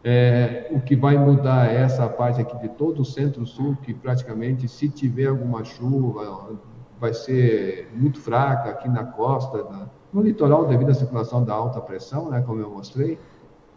É, 0.03 0.67
o 0.71 0.81
que 0.81 0.97
vai 0.97 1.17
mudar 1.17 1.71
é 1.71 1.77
essa 1.77 2.07
parte 2.09 2.41
aqui 2.41 2.57
de 2.57 2.69
todo 2.69 3.01
o 3.01 3.05
centro-sul, 3.05 3.77
que 3.81 3.93
praticamente, 3.93 4.67
se 4.67 4.89
tiver 4.89 5.27
alguma 5.27 5.63
chuva, 5.63 6.59
vai 6.99 7.13
ser 7.13 7.89
muito 7.95 8.19
fraca 8.19 8.69
aqui 8.69 8.89
na 8.89 9.05
costa, 9.05 9.63
na, 9.63 9.89
no 10.11 10.21
litoral, 10.21 10.65
devido 10.65 10.89
à 10.89 10.93
circulação 10.93 11.43
da 11.43 11.53
alta 11.53 11.79
pressão, 11.79 12.29
né, 12.29 12.41
como 12.45 12.59
eu 12.59 12.69
mostrei. 12.69 13.17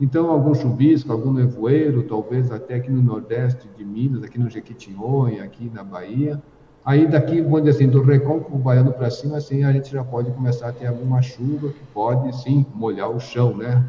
Então, 0.01 0.31
algum 0.31 0.53
chuvisco, 0.53 1.13
algum 1.13 1.33
nevoeiro, 1.33 2.03
talvez 2.03 2.51
até 2.51 2.75
aqui 2.75 2.91
no 2.91 3.01
nordeste 3.01 3.69
de 3.77 3.85
Minas, 3.85 4.23
aqui 4.23 4.39
no 4.39 4.51
Jequitinhonha, 4.51 5.45
aqui 5.45 5.71
na 5.73 5.83
Bahia. 5.83 6.43
Aí 6.85 7.07
daqui, 7.07 7.41
vamos 7.41 7.63
dizer 7.63 7.71
assim, 7.71 7.89
do 7.89 8.03
recôncavo 8.03 8.59
baiano 8.59 8.93
para 8.93 9.11
cima, 9.11 9.39
assim, 9.39 9.65
a 9.65 9.73
gente 9.73 9.91
já 9.91 10.05
pode 10.05 10.31
começar 10.33 10.69
a 10.69 10.73
ter 10.73 10.87
alguma 10.87 11.23
chuva 11.23 11.71
que 11.71 11.85
pode, 11.95 12.35
sim, 12.43 12.67
molhar 12.75 13.11
o 13.11 13.19
chão, 13.19 13.57
né? 13.57 13.85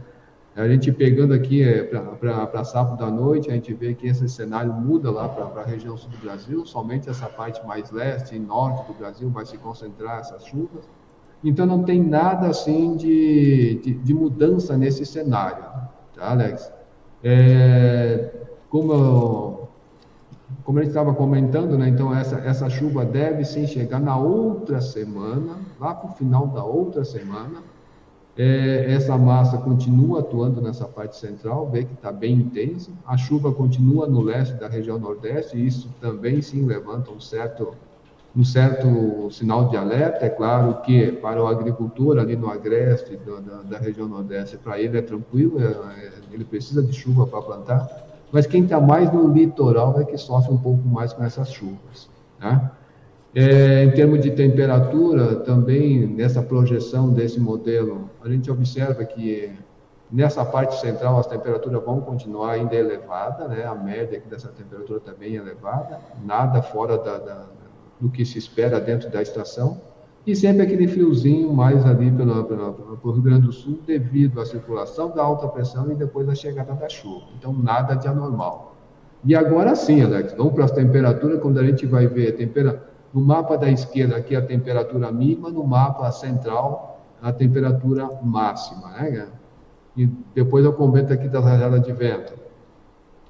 A 0.58 0.68
gente 0.68 0.92
pegando 0.92 1.36
aqui 1.36 1.62
é, 1.62 1.84
para 1.84 2.64
sábado 2.64 3.06
à 3.06 3.12
noite, 3.12 3.48
a 3.52 3.54
gente 3.54 3.72
vê 3.76 3.94
que 3.94 4.08
esse 4.08 4.28
cenário 4.28 4.74
muda 4.74 5.12
lá 5.12 5.30
para 5.30 5.62
a 5.62 5.64
região 5.64 5.96
sul 5.96 6.10
do 6.10 6.18
Brasil, 6.18 6.66
somente 6.66 7.08
essa 7.08 7.28
parte 7.28 7.64
mais 7.68 7.92
leste 7.92 8.36
e 8.36 8.40
norte 8.40 8.88
do 8.88 8.98
Brasil 8.98 9.30
vai 9.30 9.46
se 9.46 9.56
concentrar 9.60 10.20
essas 10.20 10.44
chuvas. 10.46 10.90
Então 11.44 11.64
não 11.68 11.84
tem 11.84 12.02
nada 12.02 12.48
assim 12.48 12.96
de, 12.96 13.80
de, 13.84 13.94
de 13.94 14.14
mudança 14.16 14.76
nesse 14.76 15.06
cenário, 15.06 15.64
tá, 16.16 16.32
Alex? 16.32 16.72
É, 17.24 18.32
como, 18.72 19.70
como 20.64 20.80
a 20.80 20.82
gente 20.82 20.90
estava 20.90 21.14
comentando, 21.14 21.78
né, 21.78 21.88
então 21.88 22.16
essa, 22.16 22.38
essa 22.38 22.68
chuva 22.68 23.06
deve 23.06 23.46
sim 23.46 23.68
chegar 23.68 24.00
na 24.00 24.18
outra 24.18 24.82
semana, 24.82 25.60
lá 25.80 25.94
para 25.94 26.10
o 26.10 26.14
final 26.14 26.48
da 26.48 26.64
outra 26.64 27.06
semana, 27.06 27.62
é, 28.38 28.94
essa 28.94 29.18
massa 29.18 29.58
continua 29.58 30.20
atuando 30.20 30.62
nessa 30.62 30.86
parte 30.86 31.18
central, 31.18 31.70
vê 31.72 31.84
que 31.84 31.94
está 31.94 32.12
bem 32.12 32.36
intensa. 32.36 32.92
A 33.06 33.18
chuva 33.18 33.52
continua 33.52 34.08
no 34.08 34.22
leste 34.22 34.54
da 34.56 34.68
região 34.68 35.00
nordeste, 35.00 35.58
e 35.58 35.66
isso 35.66 35.90
também 36.00 36.40
sim 36.42 36.64
levanta 36.64 37.10
um 37.10 37.20
certo, 37.20 37.74
um 38.36 38.44
certo 38.44 39.32
sinal 39.32 39.70
de 39.70 39.76
alerta. 39.76 40.24
É 40.24 40.30
claro 40.30 40.82
que 40.82 41.14
para 41.14 41.44
o 41.44 41.48
agricultor 41.48 42.20
ali 42.20 42.36
no 42.36 42.48
agreste 42.48 43.18
da, 43.18 43.40
da, 43.40 43.62
da 43.64 43.78
região 43.80 44.08
nordeste, 44.08 44.56
para 44.58 44.80
ele 44.80 45.00
é 45.00 45.02
tranquilo, 45.02 45.60
é, 45.60 45.72
é, 45.72 46.12
ele 46.32 46.46
precisa 46.46 46.84
de 46.84 46.94
chuva 46.94 47.26
para 47.26 47.42
plantar. 47.42 48.08
Mas 48.32 48.46
quem 48.46 48.64
está 48.64 48.80
mais 48.80 49.12
no 49.12 49.34
litoral 49.34 50.00
é 50.00 50.04
que 50.04 50.18
sofre 50.18 50.54
um 50.54 50.58
pouco 50.60 50.88
mais 50.88 51.12
com 51.12 51.24
essas 51.24 51.52
chuvas. 51.52 52.08
Né? 52.40 52.70
É, 53.36 53.84
em 53.84 53.92
termos 53.92 54.22
de 54.22 54.32
temperatura, 54.32 55.36
também 55.38 56.08
nessa 56.08 56.42
projeção 56.42 57.12
desse 57.12 57.40
modelo, 57.40 58.10
a 58.24 58.30
gente 58.30 58.50
observa 58.50 59.04
que 59.06 59.52
nessa 60.12 60.44
parte 60.46 60.80
central 60.80 61.20
as 61.20 61.28
temperaturas 61.28 61.84
vão 61.84 62.02
continuar 62.02 62.54
ainda 62.54 62.76
elevadas, 62.76 63.50
né? 63.50 63.66
a 63.66 63.76
média 63.76 64.18
aqui 64.18 64.28
dessa 64.28 64.48
temperatura 64.48 65.00
também 65.00 65.34
é 65.34 65.42
elevada, 65.42 66.00
nada 66.24 66.62
fora 66.62 66.98
da, 66.98 67.18
da, 67.18 67.46
do 68.00 68.10
que 68.10 68.26
se 68.26 68.38
espera 68.38 68.80
dentro 68.80 69.10
da 69.10 69.22
estação, 69.22 69.80
e 70.26 70.36
sempre 70.36 70.64
aquele 70.64 70.88
friozinho 70.88 71.54
mais 71.54 71.86
ali 71.86 72.12
pelo, 72.12 72.44
pelo, 72.44 73.12
Rio 73.14 73.22
Grande 73.22 73.46
do 73.46 73.54
Sul, 73.54 73.80
devido 73.88 74.42
à 74.42 74.46
circulação 74.46 75.12
da 75.12 75.24
alta 75.24 75.48
pressão 75.48 75.90
e 75.90 75.96
depois 75.96 76.28
a 76.28 76.36
chegada 76.36 76.74
da 76.74 76.90
chuva. 76.90 77.28
Então, 77.38 77.54
nada 77.54 77.96
de 77.96 78.10
anormal. 78.10 78.76
E 79.24 79.34
agora 79.34 79.74
sim, 79.74 80.02
Alex, 80.02 80.34
vamos 80.34 80.54
para 80.54 80.66
as 80.66 80.72
temperaturas, 80.72 81.40
quando 81.42 81.60
a 81.60 81.64
gente 81.64 81.86
vai 81.86 82.08
ver 82.08 82.30
a 82.30 82.34
temperatura 82.34 82.87
no 83.14 83.22
mapa 83.22 83.58
da 83.58 83.70
esquerda, 83.70 84.18
aqui 84.18 84.36
a 84.36 84.42
temperatura 84.42 85.12
mínima, 85.12 85.50
no 85.50 85.64
mapa 85.64 86.12
central, 86.12 87.02
a 87.22 87.32
temperatura 87.32 88.10
máxima, 88.22 88.90
né? 88.92 89.28
E 89.96 90.06
depois 90.36 90.64
eu 90.64 90.74
comento 90.74 91.12
aqui 91.12 91.28
das 91.28 91.44
rajadas 91.44 91.82
de 91.82 91.92
vento. 91.92 92.34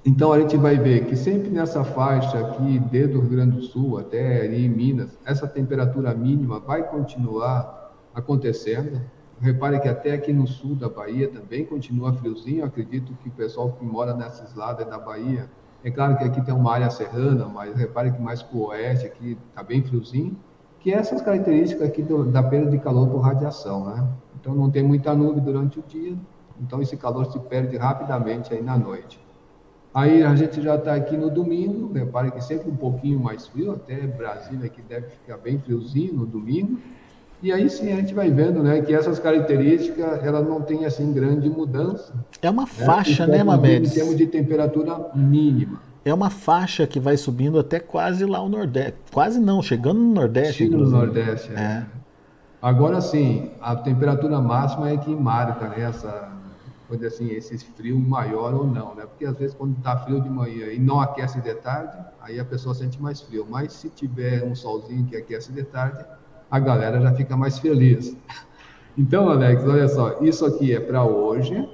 Então 0.06 0.32
a 0.32 0.40
gente 0.40 0.56
vai 0.56 0.78
ver 0.78 1.06
que 1.06 1.16
sempre 1.16 1.50
nessa 1.50 1.84
faixa 1.84 2.40
aqui, 2.40 2.80
desde 2.80 3.18
o 3.18 3.22
Rio 3.22 3.30
Grande 3.30 3.58
do 3.58 3.62
Sul 3.64 3.98
até 3.98 4.42
ali 4.42 4.66
em 4.66 4.70
Minas, 4.70 5.18
essa 5.26 5.48
temperatura 5.48 6.14
mínima 6.14 6.60
vai 6.60 6.84
continuar 6.84 7.94
acontecendo. 8.14 9.02
Repare 9.40 9.80
que 9.80 9.88
até 9.88 10.14
aqui 10.14 10.34
no 10.34 10.48
sul 10.48 10.76
da 10.76 10.90
Bahia 10.90 11.28
também 11.28 11.66
continua 11.66 12.14
friozinho. 12.14 12.62
Eu 12.62 12.66
acredito 12.66 13.14
que 13.22 13.30
o 13.30 13.32
pessoal 13.32 13.72
que 13.74 13.86
mora 13.86 14.14
nesses 14.14 14.56
lados 14.56 14.86
da 14.86 14.98
Bahia 14.98 15.50
é 15.88 15.90
claro 15.90 16.18
que 16.18 16.24
aqui 16.26 16.42
tem 16.42 16.54
uma 16.54 16.74
área 16.74 16.90
serrana, 16.90 17.46
mas 17.46 17.74
repare 17.74 18.12
que 18.12 18.22
mais 18.22 18.44
para 18.44 18.58
o 18.58 18.66
oeste 18.68 19.06
aqui 19.06 19.38
está 19.50 19.64
bem 19.64 19.82
friozinho, 19.82 20.36
que 20.82 20.92
é 20.92 20.98
essas 20.98 21.22
características 21.22 21.88
aqui 21.88 22.04
do, 22.04 22.26
da 22.26 22.44
perda 22.44 22.70
de 22.70 22.78
calor 22.78 23.08
por 23.08 23.20
radiação, 23.20 23.86
né? 23.86 24.06
Então 24.36 24.54
não 24.54 24.70
tem 24.70 24.84
muita 24.84 25.16
nuvem 25.16 25.42
durante 25.42 25.80
o 25.80 25.84
dia, 25.88 26.14
então 26.60 26.82
esse 26.82 26.98
calor 26.98 27.32
se 27.32 27.40
perde 27.40 27.78
rapidamente 27.78 28.54
aí 28.54 28.62
na 28.62 28.78
noite. 28.78 29.18
Aí 29.94 30.24
a 30.24 30.36
gente 30.36 30.62
já 30.62 30.76
está 30.76 30.94
aqui 30.94 31.16
no 31.16 31.30
domingo, 31.30 31.94
repare 31.94 32.32
que 32.32 32.44
sempre 32.44 32.70
um 32.70 32.76
pouquinho 32.76 33.22
mais 33.22 33.48
frio, 33.48 33.72
até 33.72 33.96
Brasília 34.06 34.66
aqui 34.66 34.82
deve 34.82 35.08
ficar 35.12 35.38
bem 35.38 35.58
friozinho 35.58 36.16
no 36.16 36.26
domingo. 36.26 36.82
E 37.42 37.52
aí 37.52 37.70
sim 37.70 37.92
a 37.92 37.98
gente 37.98 38.14
vai 38.14 38.32
vendo, 38.32 38.64
né, 38.64 38.82
que 38.82 38.94
essas 38.94 39.20
características 39.20 40.24
ela 40.24 40.42
não 40.42 40.62
tem 40.62 40.86
assim 40.86 41.14
grande 41.14 41.50
mudança. 41.50 42.14
É 42.42 42.50
uma 42.50 42.64
né? 42.64 42.68
faixa, 42.68 43.28
né, 43.28 43.38
né 43.38 43.44
Mamedes? 43.44 43.92
Em 43.92 43.96
termos 43.96 44.18
de 44.18 44.26
temperatura 44.26 45.12
mínima. 45.14 45.80
É 46.04 46.14
uma 46.14 46.30
faixa 46.30 46.88
que 46.88 47.00
vai 47.00 47.18
subindo 47.18 47.60
até 47.60 47.80
quase 47.80 48.26
lá 48.26 48.42
o 48.42 48.50
Nordeste. 48.50 48.96
Quase 49.12 49.40
não, 49.40 49.62
chegando 49.62 50.00
no 50.00 50.14
Nordeste. 50.14 50.64
Chega 50.64 50.78
no 50.78 50.90
Nordeste, 50.90 51.52
é. 51.54 51.60
é. 51.60 51.86
Agora 52.62 53.02
sim, 53.02 53.52
a 53.62 53.76
temperatura 53.76 54.42
máxima 54.42 54.90
é 54.90 54.98
que 54.98 55.16
marca 55.16 55.68
né, 55.68 55.82
essa, 55.82 56.32
assim, 57.06 57.30
esse 57.30 57.58
frio 57.60 58.00
maior 58.00 58.54
ou 58.54 58.66
não, 58.66 58.96
né? 58.96 59.06
Porque 59.06 59.26
às 59.26 59.38
vezes 59.38 59.56
quando 59.56 59.78
está 59.78 59.96
frio 59.98 60.20
de 60.22 60.30
manhã 60.30 60.72
e 60.72 60.80
não 60.80 61.00
aquece 61.00 61.40
de 61.40 61.54
tarde, 61.54 61.96
aí 62.20 62.40
a 62.40 62.46
pessoa 62.46 62.74
sente 62.74 63.00
mais 63.00 63.22
frio. 63.22 63.46
Mas 63.48 63.74
se 63.74 63.90
tiver 63.90 64.44
um 64.44 64.56
solzinho 64.56 65.06
que 65.06 65.16
aquece 65.16 65.52
de 65.52 65.64
tarde, 65.64 66.04
a 66.50 66.60
galera 66.60 67.02
já 67.02 67.14
fica 67.14 67.36
mais 67.36 67.60
feliz. 67.60 68.16
Então, 68.98 69.30
Alex, 69.30 69.64
olha 69.64 69.88
só, 69.88 70.20
isso 70.22 70.46
aqui 70.46 70.74
é 70.74 70.80
para 70.80 71.04
hoje. 71.04 71.70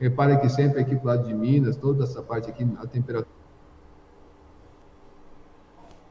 Repare 0.00 0.38
que 0.38 0.48
sempre 0.48 0.80
aqui 0.80 0.94
para 0.96 1.14
lado 1.14 1.26
de 1.26 1.34
Minas, 1.34 1.76
toda 1.76 2.04
essa 2.04 2.22
parte 2.22 2.50
aqui, 2.50 2.66
a 2.78 2.86
temperatura. 2.86 3.36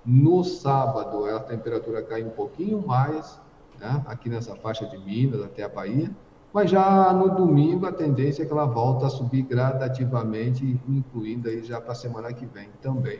No 0.05 0.43
sábado, 0.43 1.25
a 1.25 1.39
temperatura 1.39 2.01
cai 2.01 2.23
um 2.23 2.29
pouquinho 2.29 2.85
mais, 2.85 3.39
né? 3.79 4.03
aqui 4.07 4.29
nessa 4.29 4.55
faixa 4.55 4.85
de 4.85 4.97
Minas 4.97 5.43
até 5.43 5.63
a 5.63 5.69
Bahia. 5.69 6.09
Mas 6.53 6.71
já 6.71 7.13
no 7.13 7.35
domingo, 7.35 7.85
a 7.85 7.91
tendência 7.91 8.41
é 8.41 8.45
que 8.45 8.51
ela 8.51 8.65
volta 8.65 9.05
a 9.05 9.09
subir 9.09 9.43
gradativamente, 9.43 10.79
incluindo 10.87 11.49
aí 11.49 11.63
já 11.63 11.79
para 11.79 11.91
a 11.91 11.95
semana 11.95 12.33
que 12.33 12.45
vem 12.45 12.69
também. 12.81 13.19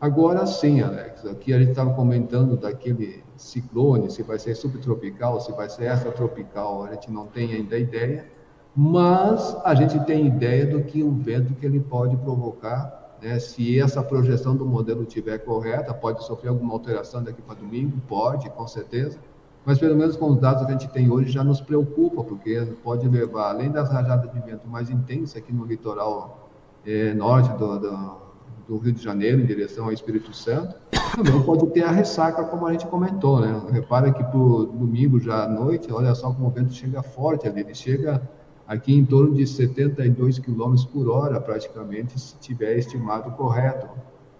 Agora 0.00 0.46
sim, 0.46 0.80
Alex, 0.80 1.26
aqui 1.26 1.52
a 1.52 1.58
gente 1.58 1.70
estava 1.70 1.92
comentando 1.92 2.56
daquele 2.56 3.24
ciclone, 3.36 4.08
se 4.08 4.22
vai 4.22 4.38
ser 4.38 4.54
subtropical, 4.54 5.40
se 5.40 5.50
vai 5.50 5.68
ser 5.68 5.90
extratropical, 5.90 6.84
a 6.84 6.92
gente 6.92 7.10
não 7.10 7.26
tem 7.26 7.52
ainda 7.52 7.76
ideia, 7.76 8.30
mas 8.76 9.56
a 9.64 9.74
gente 9.74 9.98
tem 10.04 10.24
ideia 10.24 10.64
do 10.66 10.84
que 10.84 11.02
o 11.02 11.10
vento 11.10 11.52
que 11.54 11.66
ele 11.66 11.80
pode 11.80 12.16
provocar, 12.18 13.16
né? 13.20 13.40
se 13.40 13.80
essa 13.80 14.00
projeção 14.00 14.54
do 14.54 14.64
modelo 14.64 15.02
estiver 15.02 15.38
correta, 15.38 15.92
pode 15.92 16.24
sofrer 16.24 16.50
alguma 16.50 16.74
alteração 16.74 17.20
daqui 17.20 17.42
para 17.42 17.56
domingo, 17.56 18.00
pode, 18.06 18.48
com 18.50 18.68
certeza, 18.68 19.18
mas 19.66 19.80
pelo 19.80 19.96
menos 19.96 20.16
com 20.16 20.30
os 20.30 20.38
dados 20.38 20.64
que 20.64 20.68
a 20.72 20.78
gente 20.78 20.88
tem 20.92 21.10
hoje 21.10 21.32
já 21.32 21.42
nos 21.42 21.60
preocupa, 21.60 22.22
porque 22.22 22.68
pode 22.84 23.08
levar, 23.08 23.50
além 23.50 23.68
das 23.68 23.90
rajadas 23.90 24.30
de 24.30 24.38
vento 24.38 24.68
mais 24.68 24.90
intensas 24.90 25.36
aqui 25.36 25.52
no 25.52 25.64
litoral 25.64 26.48
é, 26.86 27.12
norte 27.14 27.50
do, 27.58 27.80
do 27.80 28.27
do 28.68 28.76
Rio 28.76 28.92
de 28.92 29.02
Janeiro 29.02 29.40
em 29.40 29.46
direção 29.46 29.86
ao 29.86 29.92
Espírito 29.92 30.36
Santo, 30.36 30.76
também 31.16 31.42
pode 31.42 31.66
ter 31.68 31.82
a 31.82 31.90
ressaca, 31.90 32.44
como 32.44 32.66
a 32.66 32.72
gente 32.72 32.86
comentou, 32.86 33.40
né? 33.40 33.60
Repara 33.70 34.12
que 34.12 34.22
para 34.22 34.30
domingo 34.30 35.18
já 35.18 35.44
à 35.44 35.48
noite, 35.48 35.90
olha 35.90 36.14
só 36.14 36.30
como 36.30 36.48
o 36.48 36.50
vento 36.50 36.74
chega 36.74 37.02
forte 37.02 37.48
ali, 37.48 37.60
ele 37.60 37.74
chega 37.74 38.20
aqui 38.66 38.94
em 38.94 39.04
torno 39.06 39.34
de 39.34 39.46
72 39.46 40.38
km 40.38 40.74
por 40.92 41.08
hora, 41.08 41.40
praticamente, 41.40 42.20
se 42.20 42.36
tiver 42.36 42.76
estimado 42.76 43.30
correto, 43.30 43.88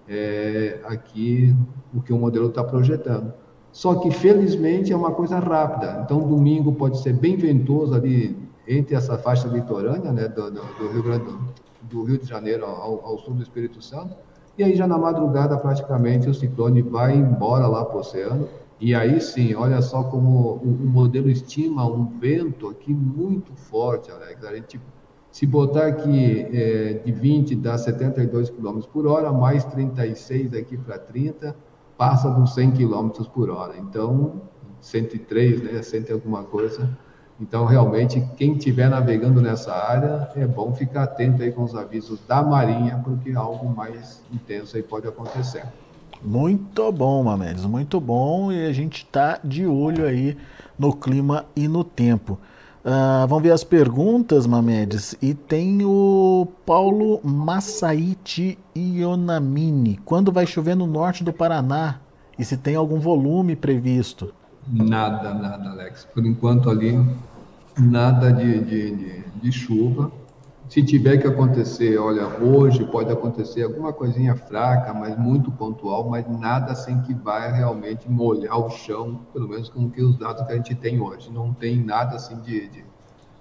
é, 0.07 0.79
aqui 0.85 1.57
o 1.95 2.03
que 2.03 2.13
o 2.13 2.19
modelo 2.19 2.49
está 2.49 2.63
projetando. 2.63 3.33
Só 3.73 3.95
que, 3.95 4.11
felizmente, 4.11 4.93
é 4.93 4.97
uma 4.97 5.13
coisa 5.13 5.39
rápida. 5.39 6.03
Então, 6.05 6.21
domingo 6.21 6.75
pode 6.75 7.01
ser 7.01 7.15
bem 7.15 7.37
ventoso 7.37 7.95
ali 7.95 8.37
entre 8.67 8.95
essa 8.95 9.17
faixa 9.17 9.49
litorânea 9.49 10.13
né, 10.13 10.29
do, 10.29 10.51
do, 10.51 10.61
do 10.61 10.93
Rio 10.93 11.03
Grande 11.03 11.25
do 11.25 11.39
do 11.83 12.05
Rio 12.05 12.19
de 12.19 12.27
Janeiro 12.27 12.65
ao, 12.65 13.05
ao, 13.05 13.19
sul 13.19 13.35
do 13.35 13.43
Espírito 13.43 13.83
Santo. 13.83 14.17
E 14.57 14.65
aí 14.65 14.75
já 14.75 14.87
na 14.87 14.99
madrugada 14.99 15.57
praticamente 15.57 16.29
o 16.29 16.35
ciclone 16.35 16.83
vai 16.83 17.15
embora 17.15 17.67
lá 17.67 17.85
para 17.85 17.97
o 17.97 18.01
oceano. 18.01 18.49
E 18.81 18.95
aí 18.95 19.21
sim, 19.21 19.55
olha 19.55 19.81
só 19.83 20.05
como 20.05 20.61
o, 20.63 20.85
o 20.85 20.89
modelo 20.89 21.29
estima 21.29 21.87
um 21.87 22.07
vento 22.19 22.69
aqui 22.69 22.93
muito 22.93 23.53
forte, 23.55 24.11
Alex. 24.11 24.45
A 24.45 24.55
gente, 24.55 24.81
se 25.31 25.47
botar 25.47 25.87
aqui 25.87 26.47
é, 26.53 26.95
de 27.05 27.13
20 27.13 27.57
dá 27.57 27.77
72 27.77 28.51
km 28.51 28.81
por 28.93 29.07
hora, 29.07 29.33
mais 29.33 29.65
36 29.65 30.55
aqui 30.55 30.77
para 30.77 30.99
30, 30.99 31.55
passa 31.97 32.31
dos 32.31 32.55
100 32.55 32.73
km 32.73 33.11
por 33.33 33.51
hora. 33.51 33.77
Então, 33.79 34.43
103, 34.81 35.63
né, 35.63 35.83
100 35.83 36.13
alguma 36.13 36.45
coisa, 36.45 36.89
então, 37.41 37.65
realmente, 37.65 38.21
quem 38.37 38.57
estiver 38.57 38.91
navegando 38.91 39.41
nessa 39.41 39.73
área, 39.73 40.29
é 40.35 40.47
bom 40.47 40.75
ficar 40.75 41.05
atento 41.05 41.43
aí 41.43 41.53
com 41.53 41.63
os 41.63 41.75
avisos 41.75 42.19
da 42.27 42.43
Marinha, 42.43 43.01
porque 43.05 43.33
algo 43.33 43.69
mais 43.69 44.23
intenso 44.33 44.77
aí 44.77 44.83
pode 44.83 45.07
acontecer. 45.07 45.65
Muito 46.23 46.91
bom, 46.91 47.23
Mamedes, 47.23 47.65
muito 47.65 48.01
bom. 48.01 48.51
E 48.51 48.67
a 48.67 48.73
gente 48.73 49.05
está 49.05 49.39
de 49.45 49.65
olho 49.67 50.05
aí 50.05 50.37
no 50.77 50.93
clima 50.93 51.45
e 51.55 51.69
no 51.69 51.85
tempo. 51.85 52.39
Uh, 52.85 53.27
vamos 53.29 53.43
ver 53.43 53.53
as 53.53 53.63
perguntas, 53.63 54.45
Mamedes. 54.45 55.15
E 55.23 55.33
tem 55.33 55.85
o 55.85 56.49
Paulo 56.67 57.21
Massaiti 57.23 58.59
Ionamini. 58.75 60.01
Quando 60.05 60.33
vai 60.33 60.45
chover 60.45 60.75
no 60.75 60.89
norte 60.89 61.23
do 61.23 61.33
Paraná 61.33 62.01
e 62.37 62.45
se 62.45 62.57
tem 62.57 62.75
algum 62.75 62.99
volume 62.99 63.55
previsto. 63.55 64.35
Nada, 64.67 65.33
nada, 65.35 65.71
Alex. 65.71 66.07
Por 66.13 66.25
enquanto 66.27 66.69
ali, 66.69 66.99
nada 67.79 68.33
de, 68.33 68.61
de, 68.61 68.97
de, 68.97 69.25
de 69.43 69.53
chuva. 69.53 70.11
Se 70.69 70.83
tiver 70.83 71.17
que 71.17 71.27
acontecer, 71.27 71.97
olha, 71.99 72.27
hoje 72.43 72.85
pode 72.85 73.11
acontecer 73.11 73.63
alguma 73.63 73.91
coisinha 73.91 74.37
fraca, 74.37 74.93
mas 74.93 75.17
muito 75.19 75.51
pontual, 75.51 76.11
mas 76.11 76.29
nada 76.29 76.73
assim 76.73 77.01
que 77.01 77.15
vai 77.15 77.51
realmente 77.51 78.07
molhar 78.11 78.59
o 78.59 78.69
chão, 78.69 79.21
pelo 79.33 79.49
menos 79.49 79.71
com 79.71 79.89
que 79.89 80.03
os 80.03 80.19
dados 80.19 80.47
que 80.47 80.53
a 80.53 80.57
gente 80.57 80.75
tem 80.75 81.01
hoje. 81.01 81.33
Não 81.33 81.55
tem 81.55 81.83
nada 81.83 82.17
assim 82.17 82.37
de, 82.41 82.69
de 82.69 82.85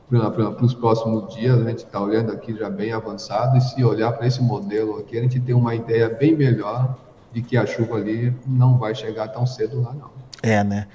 para 0.10 0.64
os 0.64 0.74
próximos 0.74 1.36
dias, 1.36 1.60
a 1.60 1.70
gente 1.70 1.80
está 1.80 2.00
olhando 2.00 2.32
aqui 2.32 2.56
já 2.56 2.70
bem 2.70 2.94
avançado, 2.94 3.58
e 3.58 3.62
se 3.62 3.84
olhar 3.84 4.14
para 4.14 4.26
esse 4.26 4.42
modelo 4.42 4.98
aqui, 5.00 5.18
a 5.18 5.22
gente 5.22 5.38
tem 5.38 5.54
uma 5.54 5.76
ideia 5.76 6.08
bem 6.08 6.34
melhor 6.34 6.98
de 7.34 7.42
que 7.42 7.58
a 7.58 7.66
chuva 7.66 7.98
ali 7.98 8.34
não 8.46 8.78
vai 8.78 8.96
chegar 8.96 9.28
tão 9.28 9.46
cedo 9.46 9.82
lá, 9.82 9.94
não. 9.94 10.17
É, 10.44 10.64
né? 10.64 10.88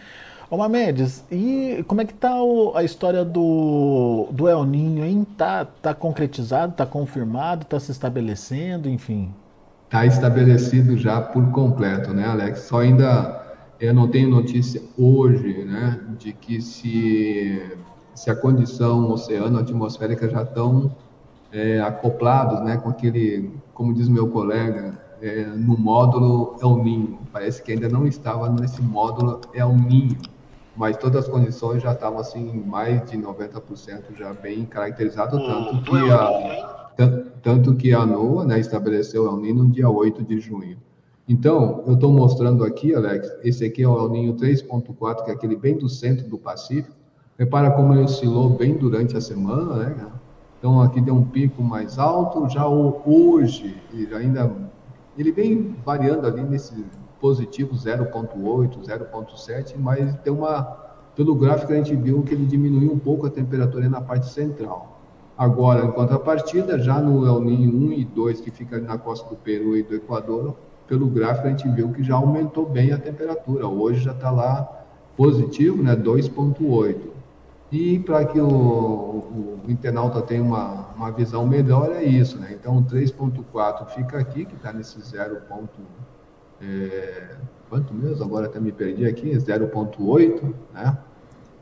Ô 0.51 0.57
Mamedes, 0.59 1.25
e 1.31 1.83
como 1.89 2.03
é 2.03 2.05
que 2.05 2.13
tá 2.13 2.43
o, 2.43 2.77
a 2.77 2.85
história 2.85 3.25
do, 3.25 4.29
do 4.31 4.49
El 4.49 4.65
Ninho, 4.65 5.05
hein? 5.05 5.27
Tá, 5.37 5.65
tá 5.65 5.95
concretizado, 5.95 6.75
tá 6.75 6.85
confirmado, 6.85 7.65
tá 7.65 7.81
se 7.81 7.91
estabelecendo, 7.91 8.89
enfim? 8.89 9.33
Tá 9.89 10.05
estabelecido 10.05 10.97
já 10.99 11.21
por 11.21 11.51
completo, 11.53 12.13
né, 12.13 12.27
Alex? 12.27 12.61
Só 12.61 12.81
ainda 12.81 13.43
eu 13.83 13.93
não 13.93 14.07
tenho 14.07 14.31
notícia 14.31 14.81
hoje, 14.97 15.65
né, 15.65 15.99
de 16.17 16.33
que 16.33 16.61
se, 16.61 17.61
se 18.15 18.31
a 18.31 18.37
condição 18.37 19.11
oceano-atmosférica 19.11 20.29
já 20.29 20.43
estão 20.43 20.95
é, 21.51 21.81
acoplados, 21.81 22.61
né, 22.61 22.77
com 22.77 22.91
aquele, 22.91 23.51
como 23.75 23.93
diz 23.93 24.09
meu 24.09 24.29
colega, 24.29 24.97
é, 25.23 25.45
no 25.45 25.79
módulo 25.79 26.57
El 26.61 26.77
Ninho. 26.85 27.19
Parece 27.33 27.63
que 27.63 27.73
ainda 27.73 27.89
não 27.89 28.07
estava 28.07 28.51
nesse 28.51 28.83
módulo 28.83 29.41
El 29.55 29.75
Ninho 29.75 30.19
mas 30.75 30.97
todas 30.97 31.25
as 31.25 31.31
condições 31.31 31.83
já 31.83 31.93
estavam 31.93 32.19
assim, 32.19 32.63
mais 32.67 33.05
de 33.11 33.19
90% 33.19 34.17
já 34.17 34.33
bem 34.33 34.65
caracterizado, 34.65 35.39
tanto 35.39 35.83
que 35.83 36.11
a, 36.11 36.91
tanto 37.43 37.75
que 37.75 37.93
a 37.93 38.07
NOAA 38.07 38.45
né, 38.47 38.61
estabeleceu 38.61 39.27
El 39.27 39.37
Nino 39.39 39.65
no 39.65 39.71
dia 39.71 39.89
8 39.89 40.23
de 40.23 40.41
junho. 40.41 40.77
Então, 41.29 41.83
eu 41.87 41.95
estou 41.95 42.13
mostrando 42.13 42.65
aqui, 42.65 42.95
Alex, 42.95 43.31
esse 43.43 43.65
aqui 43.65 43.83
é 43.83 43.89
o 43.89 43.99
El 43.99 44.09
Ninho 44.11 44.35
3.4, 44.35 45.25
que 45.25 45.31
é 45.31 45.35
aquele 45.35 45.57
bem 45.57 45.77
do 45.77 45.89
centro 45.89 46.27
do 46.29 46.39
Pacífico. 46.39 46.97
Repara 47.39 47.71
como 47.71 47.93
ele 47.93 48.03
oscilou 48.03 48.51
bem 48.51 48.75
durante 48.75 49.17
a 49.17 49.21
semana, 49.21 49.77
né? 49.77 50.07
Então, 50.59 50.81
aqui 50.81 51.01
deu 51.01 51.15
um 51.15 51.25
pico 51.25 51.63
mais 51.63 51.99
alto, 51.99 52.49
já 52.49 52.67
hoje, 52.69 53.77
ainda, 54.15 54.51
ele 55.17 55.33
vem 55.33 55.77
variando 55.85 56.27
ali 56.27 56.43
nesse 56.43 56.85
positivo 57.21 57.75
0,8, 57.75 58.81
0,7, 58.83 59.75
mas 59.79 60.15
tem 60.21 60.33
uma, 60.33 60.63
pelo 61.15 61.35
gráfico 61.35 61.73
a 61.73 61.77
gente 61.77 61.95
viu 61.95 62.23
que 62.23 62.35
ele 62.35 62.47
diminuiu 62.47 62.93
um 62.93 62.99
pouco 62.99 63.27
a 63.27 63.31
temperatura 63.31 63.89
na 63.89 64.01
parte 64.01 64.27
central. 64.27 65.01
Agora, 65.37 65.85
em 65.85 65.91
contrapartida, 65.93 66.79
já 66.79 67.01
no 67.01 67.27
El 67.27 67.41
Ninho 67.41 67.89
1 67.89 67.93
e 67.93 68.05
2, 68.05 68.41
que 68.41 68.51
fica 68.51 68.77
ali 68.77 68.87
na 68.87 68.99
costa 68.99 69.29
do 69.29 69.37
Peru 69.37 69.77
e 69.77 69.83
do 69.83 69.95
Equador, 69.95 70.57
pelo 70.87 71.07
gráfico 71.07 71.47
a 71.47 71.51
gente 71.51 71.69
viu 71.69 71.91
que 71.91 72.03
já 72.03 72.17
aumentou 72.17 72.67
bem 72.67 72.93
a 72.93 72.99
temperatura. 72.99 73.67
Hoje 73.67 74.01
já 74.01 74.13
está 74.13 74.31
lá 74.31 74.85
positivo, 75.17 75.83
né, 75.83 75.97
2,8. 75.97 77.13
E 77.73 77.99
para 78.01 78.27
que 78.27 78.39
o, 78.39 78.47
o, 78.47 79.61
o, 79.67 79.71
internauta 79.71 80.21
tenha 80.21 80.43
uma, 80.43 80.89
uma 80.95 81.11
visão 81.11 81.47
melhor, 81.47 81.91
é 81.91 82.05
isso, 82.05 82.39
né? 82.39 82.51
Então, 82.53 82.83
3,4 82.85 83.87
fica 83.87 84.19
aqui, 84.19 84.45
que 84.45 84.55
está 84.55 84.75
nesse 84.75 85.01
0,1 85.01 85.41
é, 86.61 87.37
quanto 87.71 87.95
mesmo? 87.95 88.23
Agora 88.23 88.45
até 88.45 88.61
me 88.61 88.71
perdi 88.71 89.07
aqui, 89.07 89.31
0,8, 89.31 90.55
né? 90.75 90.99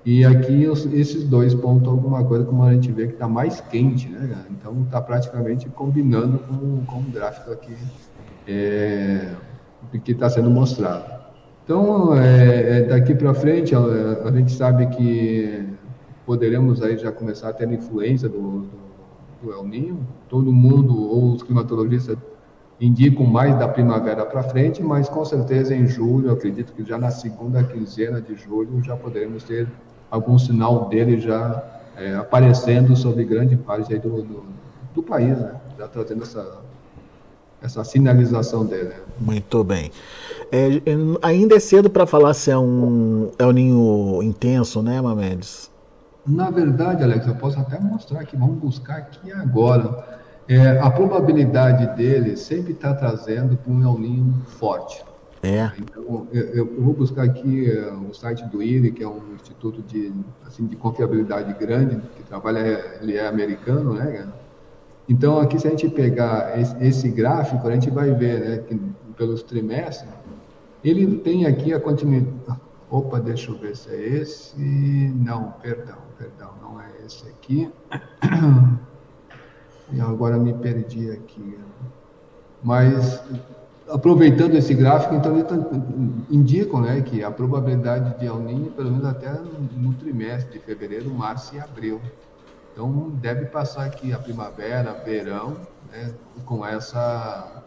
E 0.05 0.25
aqui 0.25 0.67
os, 0.67 0.84
esses 0.87 1.25
dois 1.25 1.54
pontos, 1.54 1.87
alguma 1.87 2.25
coisa 2.25 2.45
como 2.45 2.65
a 2.65 2.73
gente 2.73 2.91
vê 2.91 3.06
que 3.06 3.13
está 3.13 3.28
mais 3.28 3.61
quente, 3.61 4.08
né? 4.08 4.45
Então 4.50 4.82
está 4.82 5.00
praticamente 5.00 5.69
combinando 5.69 6.39
com, 6.41 6.84
com 6.87 6.99
o 6.99 7.11
gráfico 7.13 7.52
aqui 7.52 7.76
é, 8.49 9.32
que 10.02 10.11
está 10.11 10.28
sendo 10.28 10.50
mostrado. 10.50 11.21
Então, 11.65 12.15
é, 12.17 12.78
é 12.78 12.82
daqui 12.82 13.15
para 13.15 13.32
frente, 13.32 13.75
a, 13.75 13.78
a, 13.78 14.32
gente 14.32 14.52
sabe 14.52 14.87
que 14.89 15.69
poderemos 16.26 16.83
aí 16.83 16.97
já 16.99 17.11
começar 17.11 17.49
a 17.50 17.52
ter 17.52 17.71
influência 17.71 18.28
do, 18.28 18.39
do, 18.39 18.71
do 19.43 19.52
El 19.52 19.65
Ninho. 19.65 20.06
Todo 20.28 20.52
mundo, 20.52 20.97
ou 20.97 21.33
os 21.33 21.43
climatologistas, 21.43 22.17
indicam 22.80 23.26
mais 23.26 23.59
da 23.59 23.69
primavera 23.69 24.25
para 24.25 24.43
frente, 24.43 24.83
mas 24.83 25.09
com 25.09 25.25
certeza 25.25 25.75
em 25.75 25.87
julho, 25.87 26.33
acredito 26.33 26.73
que 26.73 26.83
já 26.83 26.97
na 26.97 27.11
segunda 27.11 27.63
quinzena 27.63 28.21
de 28.21 28.35
julho 28.35 28.83
já 28.83 28.97
poderemos 28.97 29.45
ter 29.45 29.69
algum 30.11 30.39
sinal 30.39 30.89
dele 30.89 31.21
já 31.21 31.63
é, 31.97 32.15
aparecendo 32.17 32.97
sobre 32.97 33.25
grande 33.25 33.56
parte 33.56 33.99
do, 33.99 34.23
do, 34.23 34.45
do, 34.95 35.02
país, 35.02 35.39
né? 35.39 35.54
já 35.78 35.87
trazendo 35.87 36.23
essa, 36.23 36.59
essa 37.61 37.85
sinalização 37.85 38.65
dele. 38.65 38.95
Muito 39.21 39.63
bem. 39.63 39.91
É, 40.50 40.69
ainda 41.21 41.56
é 41.56 41.61
cedo 41.61 41.91
para 41.91 42.06
falar 42.06 42.33
se 42.33 42.50
é 42.50 42.59
um 42.59 43.30
é 43.39 43.47
um 43.47 43.52
ninho 43.52 44.23
intenso, 44.23 44.83
né, 44.83 45.00
Mamedes? 45.00 45.70
Na 46.26 46.50
verdade, 46.50 47.02
Alex, 47.02 47.26
eu 47.26 47.35
posso 47.35 47.59
até 47.59 47.78
mostrar 47.78 48.21
aqui, 48.21 48.37
vamos 48.37 48.59
buscar 48.59 48.97
aqui 48.99 49.33
agora. 49.33 50.21
É, 50.49 50.78
a 50.80 50.91
probabilidade 50.91 51.97
dele 51.97 52.37
sempre 52.37 52.73
está 52.73 52.95
trazendo 52.95 53.56
para 53.56 53.73
um 53.73 53.83
El 53.83 53.99
Ninho 53.99 54.35
forte. 54.47 55.04
É. 55.43 55.71
Então, 55.78 56.26
eu, 56.33 56.43
eu, 56.54 56.83
vou 56.83 56.93
buscar 56.93 57.23
aqui 57.23 57.71
uh, 57.71 58.11
o 58.11 58.15
site 58.15 58.45
do 58.47 58.63
IRI, 58.63 58.93
que 58.93 59.02
é 59.02 59.09
um 59.09 59.35
instituto 59.35 59.80
de, 59.83 60.13
assim, 60.47 60.67
de 60.67 60.76
confiabilidade 60.76 61.54
grande, 61.54 61.99
que 62.17 62.23
trabalha, 62.25 62.99
ele 63.00 63.17
é 63.17 63.26
americano, 63.26 63.95
né? 63.95 64.28
Então, 65.09 65.41
aqui, 65.41 65.59
se 65.59 65.67
a 65.67 65.71
gente 65.71 65.89
pegar 65.89 66.61
esse, 66.61 66.76
esse 66.85 67.09
gráfico, 67.09 67.67
a 67.67 67.73
gente 67.73 67.91
vai 67.91 68.13
ver, 68.13 68.41
né, 68.41 68.59
que 68.59 68.78
pelos 69.17 69.43
trimestres, 69.43 70.11
ele 70.85 71.19
tem 71.19 71.47
aqui 71.47 71.73
a 71.73 71.80
continuidade. 71.80 72.61
Opa, 72.91 73.21
deixa 73.21 73.53
eu 73.53 73.57
ver 73.57 73.76
se 73.76 73.89
é 73.89 74.09
esse. 74.19 74.59
Não, 74.59 75.53
perdão, 75.63 75.99
perdão, 76.19 76.50
não 76.61 76.81
é 76.81 76.91
esse 77.07 77.26
aqui. 77.29 77.73
E 79.93 80.00
agora 80.00 80.39
me 80.39 80.53
perdi 80.55 81.11
aqui. 81.11 81.59
Mas 82.63 83.23
aproveitando 83.89 84.55
esse 84.55 84.75
gráfico, 84.75 85.15
então 85.15 85.37
eles 85.37 85.50
indicam 86.31 86.81
né, 86.81 87.00
que 87.00 87.25
a 87.25 87.31
probabilidade 87.31 88.19
de 88.19 88.26
El 88.26 88.39
Niño, 88.41 88.71
pelo 88.73 88.91
menos 88.91 89.05
até 89.05 89.33
no 89.33 89.95
trimestre 89.95 90.59
de 90.59 90.65
fevereiro, 90.65 91.11
março 91.11 91.55
e 91.57 91.61
abril. 91.61 92.00
Então 92.73 93.11
deve 93.21 93.47
passar 93.47 93.85
aqui 93.85 94.13
a 94.13 94.19
primavera, 94.19 94.93
verão, 95.05 95.57
né, 95.91 96.15
com 96.45 96.65
essa 96.65 97.65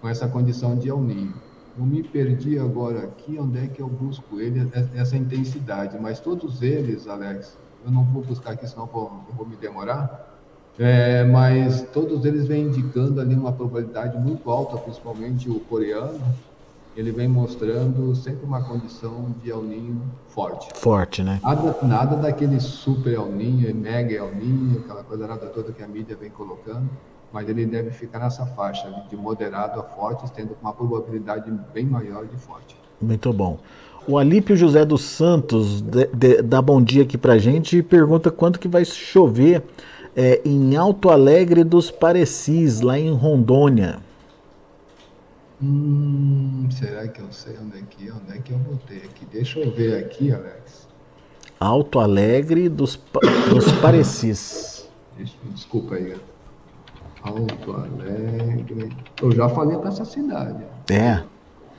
com 0.00 0.08
essa 0.08 0.26
condição 0.26 0.76
de 0.76 0.88
El 0.88 1.00
Niño. 1.00 1.49
Eu 1.80 1.86
me 1.86 2.02
perdi 2.02 2.58
agora 2.58 3.04
aqui, 3.04 3.38
onde 3.40 3.58
é 3.58 3.66
que 3.66 3.80
eu 3.80 3.88
busco 3.88 4.38
ele, 4.38 4.70
essa 4.94 5.16
intensidade, 5.16 5.98
mas 5.98 6.20
todos 6.20 6.60
eles, 6.60 7.08
Alex, 7.08 7.56
eu 7.82 7.90
não 7.90 8.04
vou 8.04 8.22
buscar 8.22 8.50
aqui, 8.50 8.68
senão 8.68 8.82
eu 8.82 8.92
vou, 8.92 9.10
eu 9.26 9.34
vou 9.34 9.46
me 9.46 9.56
demorar, 9.56 10.36
é, 10.78 11.24
mas 11.24 11.80
todos 11.90 12.26
eles 12.26 12.46
vêm 12.46 12.66
indicando 12.66 13.18
ali 13.18 13.34
uma 13.34 13.50
probabilidade 13.50 14.18
muito 14.18 14.50
alta, 14.50 14.76
principalmente 14.76 15.48
o 15.48 15.58
coreano, 15.58 16.20
ele 16.94 17.12
vem 17.12 17.26
mostrando 17.26 18.14
sempre 18.14 18.44
uma 18.44 18.62
condição 18.62 19.34
de 19.42 19.50
El 19.50 19.62
Ninho 19.62 20.02
forte. 20.28 20.68
Forte, 20.74 21.22
né? 21.22 21.40
Nada, 21.42 21.78
nada 21.82 22.16
daquele 22.16 22.60
super 22.60 23.14
El 23.14 23.32
Ninho, 23.32 23.74
mega 23.74 24.16
El 24.16 24.34
Ninho, 24.34 24.80
aquela 24.80 25.02
coisa 25.02 25.26
nada 25.26 25.46
toda 25.46 25.72
que 25.72 25.82
a 25.82 25.88
mídia 25.88 26.14
vem 26.14 26.28
colocando, 26.28 26.90
mas 27.32 27.48
ele 27.48 27.66
deve 27.66 27.90
ficar 27.90 28.18
nessa 28.18 28.44
faixa 28.46 28.88
de 29.08 29.16
moderado 29.16 29.80
a 29.80 29.82
forte, 29.82 30.30
tendo 30.32 30.56
uma 30.60 30.72
probabilidade 30.72 31.50
bem 31.72 31.86
maior 31.86 32.26
de 32.26 32.36
forte. 32.36 32.76
Muito 33.00 33.32
bom. 33.32 33.58
O 34.06 34.18
Alípio 34.18 34.56
José 34.56 34.84
dos 34.84 35.02
Santos 35.02 35.80
de, 35.80 36.06
de, 36.06 36.42
dá 36.42 36.60
bom 36.60 36.82
dia 36.82 37.02
aqui 37.02 37.16
pra 37.16 37.38
gente 37.38 37.76
e 37.76 37.82
pergunta 37.82 38.30
quanto 38.30 38.58
que 38.58 38.66
vai 38.66 38.84
chover 38.84 39.62
é, 40.16 40.40
em 40.44 40.76
Alto 40.76 41.10
Alegre 41.10 41.62
dos 41.62 41.90
Parecis, 41.90 42.80
lá 42.80 42.98
em 42.98 43.12
Rondônia. 43.12 43.98
Hum, 45.62 46.66
será 46.70 47.06
que 47.06 47.20
eu 47.20 47.30
sei 47.30 47.56
onde 47.62 47.78
é 47.78 47.82
que, 47.82 48.10
onde 48.10 48.38
é 48.38 48.40
que 48.40 48.52
eu 48.52 48.58
botei 48.58 48.98
aqui? 48.98 49.26
Deixa 49.30 49.60
eu 49.60 49.70
ver 49.70 50.02
aqui, 50.02 50.32
Alex. 50.32 50.88
Alto 51.58 51.98
Alegre 52.00 52.68
dos, 52.70 52.98
dos 53.50 53.70
Parecis. 53.80 54.88
Desculpa 55.52 55.96
aí. 55.96 56.16
Alto 57.22 57.72
Alegre. 57.72 58.96
Eu 59.22 59.32
já 59.32 59.48
falei 59.48 59.76
para 59.78 59.88
essa 59.88 60.04
cidade. 60.04 60.64
É. 60.90 61.22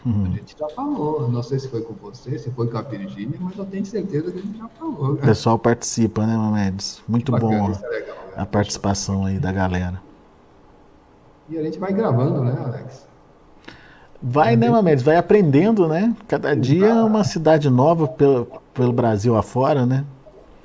A 0.05 0.29
gente 0.29 0.55
já 0.57 0.67
falou. 0.69 1.29
Não 1.29 1.43
sei 1.43 1.59
se 1.59 1.67
foi 1.67 1.81
com 1.81 1.93
você, 1.93 2.37
se 2.37 2.49
foi 2.51 2.67
com 2.67 2.77
a 2.77 2.81
Virgínia, 2.81 3.37
mas 3.39 3.57
eu 3.57 3.65
tenho 3.65 3.85
certeza 3.85 4.31
que 4.31 4.39
a 4.39 4.41
gente 4.41 4.57
já 4.57 4.67
falou. 4.67 5.13
O 5.13 5.17
pessoal 5.17 5.59
participa, 5.59 6.25
né, 6.25 6.35
Mamedes? 6.35 7.01
Muito 7.07 7.31
bom 7.31 7.53
é 7.53 7.87
legal, 7.87 8.15
né? 8.15 8.33
a 8.35 8.45
participação 8.45 9.25
aí 9.25 9.39
da 9.39 9.51
galera. 9.51 10.01
E 11.49 11.57
a 11.57 11.63
gente 11.63 11.77
vai 11.77 11.93
gravando, 11.93 12.43
né, 12.43 12.57
Alex? 12.65 13.05
Vai, 14.21 14.55
né, 14.55 14.69
Mamedes? 14.69 15.03
Vai 15.03 15.17
aprendendo, 15.17 15.87
né? 15.87 16.15
Cada 16.27 16.55
dia 16.55 16.87
é 16.87 17.03
uma 17.03 17.23
cidade 17.23 17.69
nova 17.69 18.07
pelo, 18.07 18.47
pelo 18.73 18.93
Brasil 18.93 19.35
afora, 19.35 19.85
né? 19.85 20.05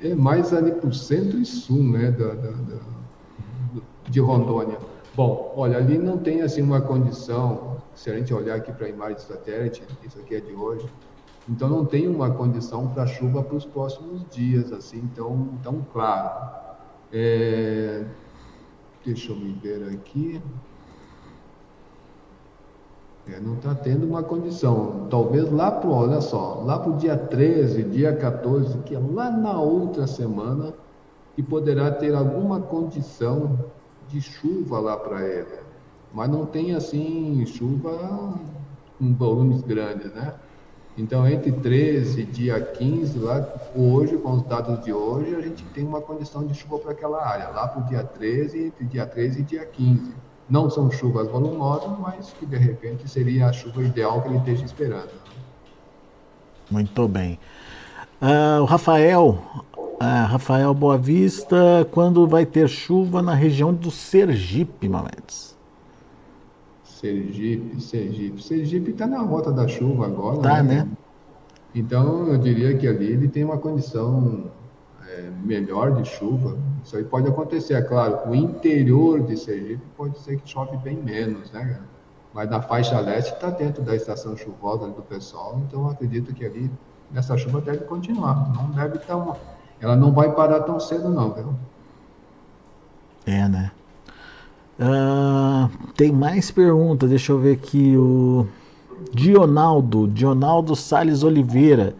É 0.01 0.15
mais 0.15 0.53
ali 0.53 0.71
para 0.71 0.89
o 0.89 0.93
centro 0.93 1.39
e 1.39 1.45
sul, 1.45 1.83
né, 1.83 2.11
da, 2.11 2.27
da, 2.27 2.51
da, 2.51 2.75
de 4.07 4.19
Rondônia. 4.19 4.77
Bom, 5.15 5.53
olha, 5.55 5.77
ali 5.77 5.97
não 5.97 6.17
tem 6.17 6.41
assim 6.41 6.61
uma 6.61 6.81
condição, 6.81 7.77
se 7.95 8.09
a 8.09 8.15
gente 8.15 8.33
olhar 8.33 8.55
aqui 8.55 8.71
para 8.71 8.85
a 8.85 8.89
imagem 8.89 9.15
de 9.15 9.23
satélite, 9.23 9.83
isso 10.03 10.19
aqui 10.19 10.35
é 10.35 10.39
de 10.39 10.53
hoje, 10.53 10.87
então 11.49 11.69
não 11.69 11.85
tem 11.85 12.07
uma 12.07 12.29
condição 12.31 12.87
para 12.89 13.07
chuva 13.07 13.41
para 13.41 13.55
os 13.55 13.65
próximos 13.65 14.23
dias, 14.29 14.71
assim, 14.71 15.07
tão, 15.15 15.47
tão 15.63 15.81
claro. 15.91 16.55
É, 17.11 18.05
deixa 19.05 19.31
eu 19.31 19.35
me 19.37 19.53
ver 19.53 19.89
aqui. 19.93 20.41
É, 23.29 23.39
não 23.39 23.55
está 23.55 23.73
tendo 23.73 24.05
uma 24.05 24.23
condição. 24.23 25.07
Talvez 25.09 25.49
lá 25.51 25.71
para, 25.71 25.89
olha 25.89 26.21
só, 26.21 26.61
lá 26.65 26.79
para 26.79 26.91
o 26.91 26.97
dia 26.97 27.17
13, 27.17 27.83
dia 27.83 28.15
14, 28.15 28.77
que 28.79 28.93
é 28.95 28.99
lá 28.99 29.31
na 29.31 29.59
outra 29.59 30.05
semana, 30.05 30.73
que 31.35 31.41
poderá 31.41 31.91
ter 31.91 32.13
alguma 32.13 32.59
condição 32.59 33.57
de 34.09 34.21
chuva 34.21 34.79
lá 34.79 34.97
para 34.97 35.25
ele. 35.25 35.59
Mas 36.13 36.29
não 36.29 36.45
tem 36.45 36.73
assim 36.73 37.45
chuva 37.45 38.39
com 38.97 39.13
volumes 39.13 39.61
grandes, 39.61 40.11
né? 40.13 40.33
Então, 40.97 41.27
entre 41.27 41.51
13 41.51 42.21
e 42.21 42.25
dia 42.25 42.59
15, 42.59 43.19
lá, 43.19 43.47
hoje, 43.75 44.17
com 44.17 44.31
os 44.31 44.41
dados 44.43 44.83
de 44.83 44.91
hoje, 44.91 45.35
a 45.35 45.41
gente 45.41 45.63
tem 45.65 45.85
uma 45.85 46.01
condição 46.01 46.45
de 46.47 46.55
chuva 46.55 46.79
para 46.79 46.91
aquela 46.91 47.23
área, 47.23 47.49
lá 47.49 47.67
para 47.67 47.83
o 47.83 47.85
dia 47.85 48.03
13, 48.03 48.65
entre 48.65 48.85
dia 48.85 49.05
13 49.05 49.41
e 49.41 49.43
dia 49.43 49.63
15. 49.63 50.15
Não 50.49 50.69
são 50.71 50.89
chuvas 50.89 51.27
volumosas, 51.27 51.91
mas 51.99 52.33
que 52.33 52.47
de 52.47 52.57
repente 52.57 53.07
seria 53.07 53.47
a 53.47 53.53
chuva 53.53 53.83
ideal 53.83 54.23
que 54.23 54.29
ele 54.29 54.37
esteja 54.37 54.65
esperando. 54.65 55.11
Muito 56.71 57.07
bem. 57.07 57.37
Uh, 58.19 58.63
o 58.63 58.65
Rafael, 58.65 59.39
uh, 60.01 60.25
Rafael 60.27 60.73
Boa 60.73 60.97
Vista, 60.97 61.87
quando 61.91 62.27
vai 62.27 62.45
ter 62.45 62.67
chuva 62.67 63.21
na 63.21 63.33
região 63.33 63.73
do 63.73 63.91
Sergipe, 63.91 64.87
Mamedes? 64.87 65.55
Sergipe, 66.83 67.79
Sergipe. 67.81 68.41
Sergipe 68.41 68.91
está 68.91 69.05
na 69.05 69.21
rota 69.21 69.51
da 69.51 69.67
chuva 69.67 70.05
agora. 70.05 70.39
Tá, 70.39 70.63
né? 70.63 70.83
né? 70.83 70.87
Então, 71.75 72.27
eu 72.27 72.37
diria 72.37 72.75
que 72.77 72.87
ali 72.87 73.11
ele 73.11 73.27
tem 73.27 73.43
uma 73.43 73.57
condição 73.57 74.45
é, 75.07 75.29
melhor 75.43 75.91
de 76.01 76.07
chuva. 76.07 76.57
Isso 76.83 76.97
aí 76.97 77.03
pode 77.03 77.27
acontecer, 77.27 77.75
é 77.75 77.81
claro. 77.81 78.29
O 78.29 78.33
interior 78.33 79.21
de 79.21 79.37
Sergipe 79.37 79.83
pode 79.95 80.17
ser 80.19 80.39
que 80.39 80.49
chove 80.49 80.77
bem 80.77 80.95
menos, 80.95 81.51
né? 81.51 81.79
Mas 82.33 82.49
na 82.49 82.61
faixa 82.61 82.99
leste 82.99 83.33
está 83.33 83.49
dentro 83.49 83.83
da 83.83 83.95
estação 83.95 84.35
chuvosa 84.35 84.87
do 84.87 85.01
pessoal, 85.01 85.59
então 85.65 85.89
acredito 85.89 86.33
que 86.33 86.45
ali 86.45 86.69
essa 87.15 87.37
chuva 87.37 87.61
deve 87.61 87.85
continuar. 87.85 88.53
Não 88.53 88.69
deve 88.71 88.97
estar 88.97 89.17
uma... 89.17 89.37
Ela 89.79 89.95
não 89.95 90.11
vai 90.11 90.31
parar 90.31 90.61
tão 90.61 90.79
cedo, 90.79 91.09
não, 91.09 91.33
viu? 91.33 91.53
É, 93.25 93.47
né? 93.47 93.71
Uh, 94.79 95.69
tem 95.95 96.11
mais 96.11 96.51
perguntas, 96.51 97.09
deixa 97.09 97.31
eu 97.31 97.39
ver 97.39 97.53
aqui. 97.53 97.95
O 97.97 98.47
Dionaldo, 99.13 100.07
Dionaldo 100.07 100.75
Sales 100.75 101.23
Oliveira. 101.23 101.95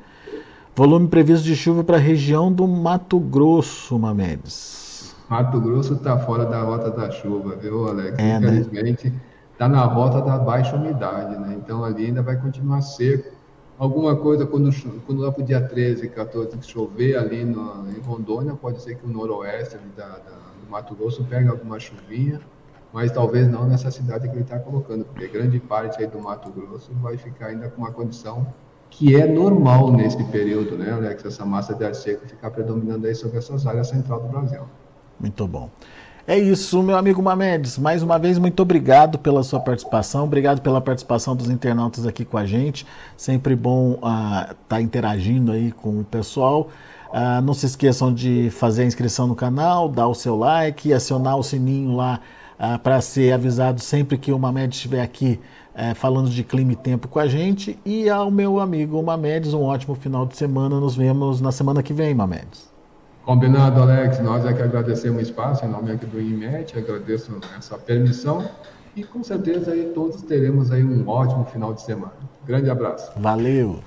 Volume 0.76 1.08
previsto 1.08 1.44
de 1.44 1.56
chuva 1.56 1.84
para 1.84 1.98
a 1.98 2.00
região 2.00 2.52
do 2.52 2.68
Mato 2.68 3.20
Grosso, 3.20 3.98
Mamedes. 3.98 5.16
Mato 5.28 5.60
Grosso 5.60 5.96
está 5.96 6.20
fora 6.20 6.46
da 6.46 6.62
rota 6.62 6.92
da 6.92 7.10
chuva, 7.10 7.56
viu, 7.56 7.88
Alex? 7.88 8.18
É, 8.20 8.40
né? 8.40 8.48
Infelizmente, 8.48 9.14
está 9.52 9.68
né? 9.68 9.76
na 9.76 9.86
rota 9.86 10.22
da 10.22 10.38
baixa 10.38 10.76
umidade, 10.76 11.38
né? 11.40 11.58
Então 11.58 11.84
ali 11.84 12.06
ainda 12.06 12.22
vai 12.22 12.38
continuar 12.38 12.82
seco. 12.82 13.37
Alguma 13.78 14.16
coisa, 14.16 14.46
quando, 14.46 14.72
quando 15.06 15.22
lá 15.22 15.32
para 15.32 15.44
o 15.44 15.46
dia 15.46 15.62
13, 15.62 16.10
14, 16.10 16.58
chover 16.64 17.16
ali 17.16 17.46
no, 17.46 17.88
em 17.92 18.00
Rondônia, 18.00 18.56
pode 18.56 18.82
ser 18.82 18.96
que 18.96 19.06
o 19.06 19.10
noroeste 19.10 19.78
da, 19.96 20.08
da, 20.08 20.36
do 20.64 20.70
Mato 20.70 20.96
Grosso 20.96 21.24
pegue 21.26 21.48
alguma 21.48 21.80
chuvinha, 21.80 22.42
mas 22.92 23.12
talvez 23.12 23.48
não 23.48 23.68
nessa 23.68 23.92
cidade 23.92 24.28
que 24.28 24.34
ele 24.34 24.42
está 24.42 24.58
colocando, 24.58 25.06
porque 25.06 25.28
grande 25.28 25.60
parte 25.60 26.02
aí 26.02 26.08
do 26.08 26.20
Mato 26.20 26.50
Grosso 26.50 26.92
vai 27.02 27.18
ficar 27.18 27.48
ainda 27.48 27.70
com 27.70 27.82
uma 27.82 27.92
condição 27.92 28.48
que 28.90 29.16
é 29.16 29.28
normal 29.28 29.92
nesse 29.92 30.24
período, 30.26 30.78
né, 30.78 30.92
Alex? 30.92 31.24
Essa 31.26 31.46
massa 31.46 31.76
de 31.76 31.86
ar 31.86 31.94
seco 31.94 32.26
ficar 32.28 32.50
predominando 32.50 33.06
aí 33.06 33.14
sobre 33.14 33.38
essas 33.38 33.68
áreas 33.68 33.90
central 33.90 34.22
do 34.22 34.30
Brasil. 34.30 34.62
Muito 35.20 35.48
bom. 35.48 35.70
É 36.30 36.38
isso, 36.38 36.84
meu 36.84 36.98
amigo 36.98 37.24
Mamedes. 37.24 37.78
Mais 37.78 38.04
uma 38.04 38.20
vez, 38.20 38.38
muito 38.38 38.60
obrigado 38.62 39.18
pela 39.18 39.42
sua 39.44 39.62
participação. 39.62 40.26
Obrigado 40.26 40.62
pela 40.62 40.82
participação 40.82 41.34
dos 41.34 41.50
internautas 41.50 42.06
aqui 42.06 42.26
com 42.26 42.38
a 42.38 42.46
gente. 42.46 42.86
Sempre 43.16 43.56
bom 43.56 43.94
estar 43.94 44.52
uh, 44.52 44.56
tá 44.68 44.82
interagindo 44.82 45.54
aí 45.54 45.72
com 45.72 46.02
o 46.02 46.04
pessoal. 46.04 46.68
Uh, 47.12 47.42
não 47.42 47.54
se 47.54 47.66
esqueçam 47.66 48.14
de 48.14 48.50
fazer 48.52 48.84
a 48.84 48.86
inscrição 48.86 49.26
no 49.26 49.36
canal, 49.36 49.88
dar 49.88 50.10
o 50.10 50.14
seu 50.14 50.36
like, 50.36 50.94
acionar 50.94 51.38
o 51.38 51.44
sininho 51.44 51.96
lá 51.96 52.20
uh, 52.60 52.78
para 52.78 53.00
ser 53.00 53.32
avisado 53.32 53.80
sempre 53.80 54.18
que 54.18 54.34
o 54.34 54.38
Mamedes 54.38 54.76
estiver 54.76 55.02
aqui 55.02 55.40
é, 55.74 55.94
falando 55.94 56.30
de 56.30 56.44
clima 56.44 56.74
e 56.74 56.76
tempo 56.76 57.08
com 57.08 57.20
a 57.20 57.28
gente. 57.28 57.80
E 57.86 58.10
ao 58.10 58.30
meu 58.30 58.60
amigo 58.60 59.02
Mamedes, 59.02 59.54
um 59.54 59.62
ótimo 59.62 59.96
final 59.96 60.26
de 60.26 60.36
semana. 60.36 60.78
Nos 60.78 60.94
vemos 60.94 61.40
na 61.40 61.54
semana 61.54 61.82
que 61.82 61.94
vem, 61.94 62.14
Mamedes. 62.14 62.77
Combinado, 63.28 63.82
Alex. 63.82 64.20
Nós 64.20 64.46
é 64.46 64.54
que 64.54 64.62
agradecemos 64.62 65.18
o 65.18 65.22
espaço 65.22 65.66
em 65.66 65.68
nome 65.68 65.92
aqui 65.92 66.06
do 66.06 66.18
IMET, 66.18 66.78
agradeço 66.78 67.38
essa 67.58 67.78
permissão 67.78 68.50
e 68.96 69.04
com 69.04 69.22
certeza 69.22 69.74
aí 69.74 69.92
todos 69.94 70.22
teremos 70.22 70.72
aí 70.72 70.82
um 70.82 71.06
ótimo 71.06 71.44
final 71.44 71.74
de 71.74 71.82
semana. 71.82 72.14
Grande 72.46 72.70
abraço. 72.70 73.12
Valeu. 73.18 73.82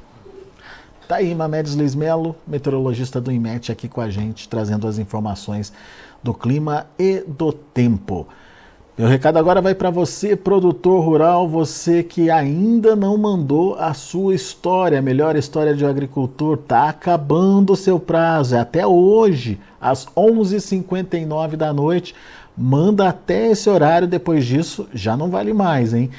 Tá 1.09 1.17
aí 1.17 1.35
Mamedes 1.35 1.75
Luiz 1.75 1.95
Melo, 1.95 2.37
meteorologista 2.47 3.19
do 3.19 3.33
IMET 3.33 3.73
aqui 3.73 3.89
com 3.89 4.03
a 4.03 4.11
gente, 4.11 4.47
trazendo 4.47 4.87
as 4.87 4.99
informações 4.99 5.73
do 6.23 6.35
clima 6.35 6.85
e 6.99 7.25
do 7.27 7.51
tempo. 7.51 8.29
Meu 9.01 9.09
recado 9.09 9.39
agora 9.39 9.63
vai 9.63 9.75
para 9.75 9.89
você, 9.89 10.37
produtor 10.37 11.03
rural, 11.03 11.49
você 11.49 12.03
que 12.03 12.31
ainda 12.31 12.95
não 12.95 13.17
mandou 13.17 13.75
a 13.77 13.95
sua 13.95 14.35
história, 14.35 14.99
a 14.99 15.01
melhor 15.01 15.37
história 15.37 15.75
de 15.75 15.83
um 15.83 15.89
agricultor, 15.89 16.59
tá 16.59 16.91
acabando 16.91 17.73
o 17.73 17.77
seu 17.77 17.99
prazo, 17.99 18.57
é 18.57 18.61
até 18.61 18.87
hoje, 18.87 19.59
às 19.81 20.05
11h59 20.09 21.57
da 21.57 21.73
noite. 21.73 22.15
Manda 22.55 23.09
até 23.09 23.47
esse 23.51 23.71
horário, 23.71 24.07
depois 24.07 24.45
disso 24.45 24.87
já 24.93 25.17
não 25.17 25.31
vale 25.31 25.55
mais, 25.55 25.95
hein? 25.95 26.11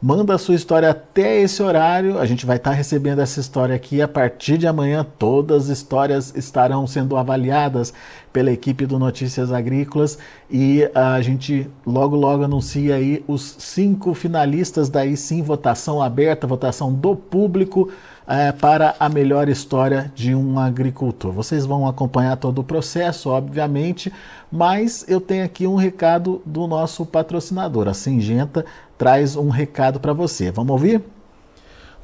Manda 0.00 0.34
a 0.34 0.38
sua 0.38 0.54
história 0.54 0.90
até 0.90 1.40
esse 1.40 1.62
horário. 1.62 2.18
A 2.18 2.26
gente 2.26 2.44
vai 2.44 2.58
estar 2.58 2.70
tá 2.70 2.76
recebendo 2.76 3.20
essa 3.20 3.40
história 3.40 3.74
aqui 3.74 4.02
a 4.02 4.06
partir 4.06 4.58
de 4.58 4.66
amanhã. 4.66 5.06
Todas 5.18 5.70
as 5.70 5.78
histórias 5.78 6.34
estarão 6.36 6.86
sendo 6.86 7.16
avaliadas 7.16 7.94
pela 8.36 8.52
equipe 8.52 8.84
do 8.84 8.98
Notícias 8.98 9.50
Agrícolas 9.50 10.18
e 10.50 10.86
a 10.94 11.18
gente 11.22 11.70
logo 11.86 12.14
logo 12.14 12.44
anuncia 12.44 12.94
aí 12.94 13.24
os 13.26 13.56
cinco 13.58 14.12
finalistas 14.12 14.90
daí 14.90 15.16
sim 15.16 15.40
votação 15.40 16.02
aberta, 16.02 16.46
votação 16.46 16.92
do 16.92 17.16
público 17.16 17.90
é, 18.28 18.52
para 18.52 18.94
a 19.00 19.08
melhor 19.08 19.48
história 19.48 20.12
de 20.14 20.34
um 20.34 20.58
agricultor. 20.58 21.32
Vocês 21.32 21.64
vão 21.64 21.88
acompanhar 21.88 22.36
todo 22.36 22.58
o 22.58 22.64
processo, 22.64 23.30
obviamente, 23.30 24.12
mas 24.52 25.02
eu 25.08 25.18
tenho 25.18 25.42
aqui 25.42 25.66
um 25.66 25.76
recado 25.76 26.42
do 26.44 26.66
nosso 26.66 27.06
patrocinador, 27.06 27.88
a 27.88 27.94
Singenta 27.94 28.66
traz 28.98 29.34
um 29.34 29.48
recado 29.48 29.98
para 29.98 30.12
você. 30.12 30.50
Vamos 30.50 30.72
ouvir? 30.72 31.15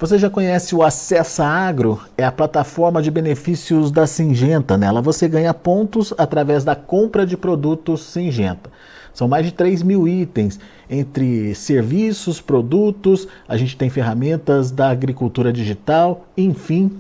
Você 0.03 0.19
já 0.19 0.29
conhece 0.29 0.75
o 0.75 0.83
Acessa 0.83 1.45
Agro? 1.45 2.01
É 2.19 2.25
a 2.25 2.33
plataforma 2.33 3.01
de 3.01 3.09
benefícios 3.09 3.93
da 3.93 4.05
Singenta. 4.05 4.77
Nela 4.77 5.01
você 5.01 5.29
ganha 5.29 5.55
pontos 5.55 6.13
através 6.19 6.65
da 6.65 6.75
compra 6.75 7.25
de 7.25 7.37
produtos 7.37 8.03
Singenta. 8.07 8.69
São 9.15 9.29
mais 9.29 9.47
de 9.47 9.53
3 9.53 9.81
mil 9.85 10.09
itens, 10.09 10.59
entre 10.91 11.55
serviços, 11.55 12.41
produtos, 12.41 13.29
a 13.47 13.57
gente 13.57 13.77
tem 13.77 13.89
ferramentas 13.89 14.73
da 14.73 14.91
agricultura 14.91 15.53
digital, 15.53 16.27
enfim, 16.37 16.91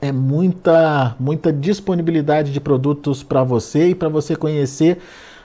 é 0.00 0.10
muita, 0.10 1.14
muita 1.20 1.52
disponibilidade 1.52 2.50
de 2.50 2.60
produtos 2.60 3.22
para 3.22 3.44
você 3.44 3.88
e 3.88 3.94
para 3.94 4.08
você 4.08 4.34
conhecer 4.34 4.96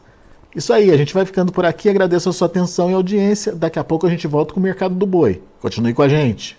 Isso 0.55 0.73
aí, 0.73 0.91
a 0.91 0.97
gente 0.97 1.13
vai 1.13 1.25
ficando 1.25 1.51
por 1.51 1.65
aqui. 1.65 1.89
Agradeço 1.89 2.29
a 2.29 2.33
sua 2.33 2.47
atenção 2.47 2.89
e 2.89 2.93
audiência. 2.93 3.53
Daqui 3.53 3.77
a 3.77 3.83
pouco 3.83 4.07
a 4.07 4.09
gente 4.09 4.25
volta 4.27 4.53
com 4.53 4.59
o 4.59 4.63
Mercado 4.63 4.95
do 4.95 5.05
Boi. 5.05 5.41
Continue 5.61 5.93
com 5.93 6.01
a 6.01 6.09
gente. 6.09 6.57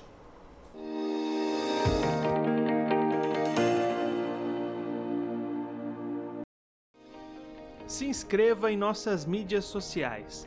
se 7.98 8.06
inscreva 8.06 8.70
em 8.70 8.76
nossas 8.76 9.24
mídias 9.24 9.64
sociais 9.64 10.46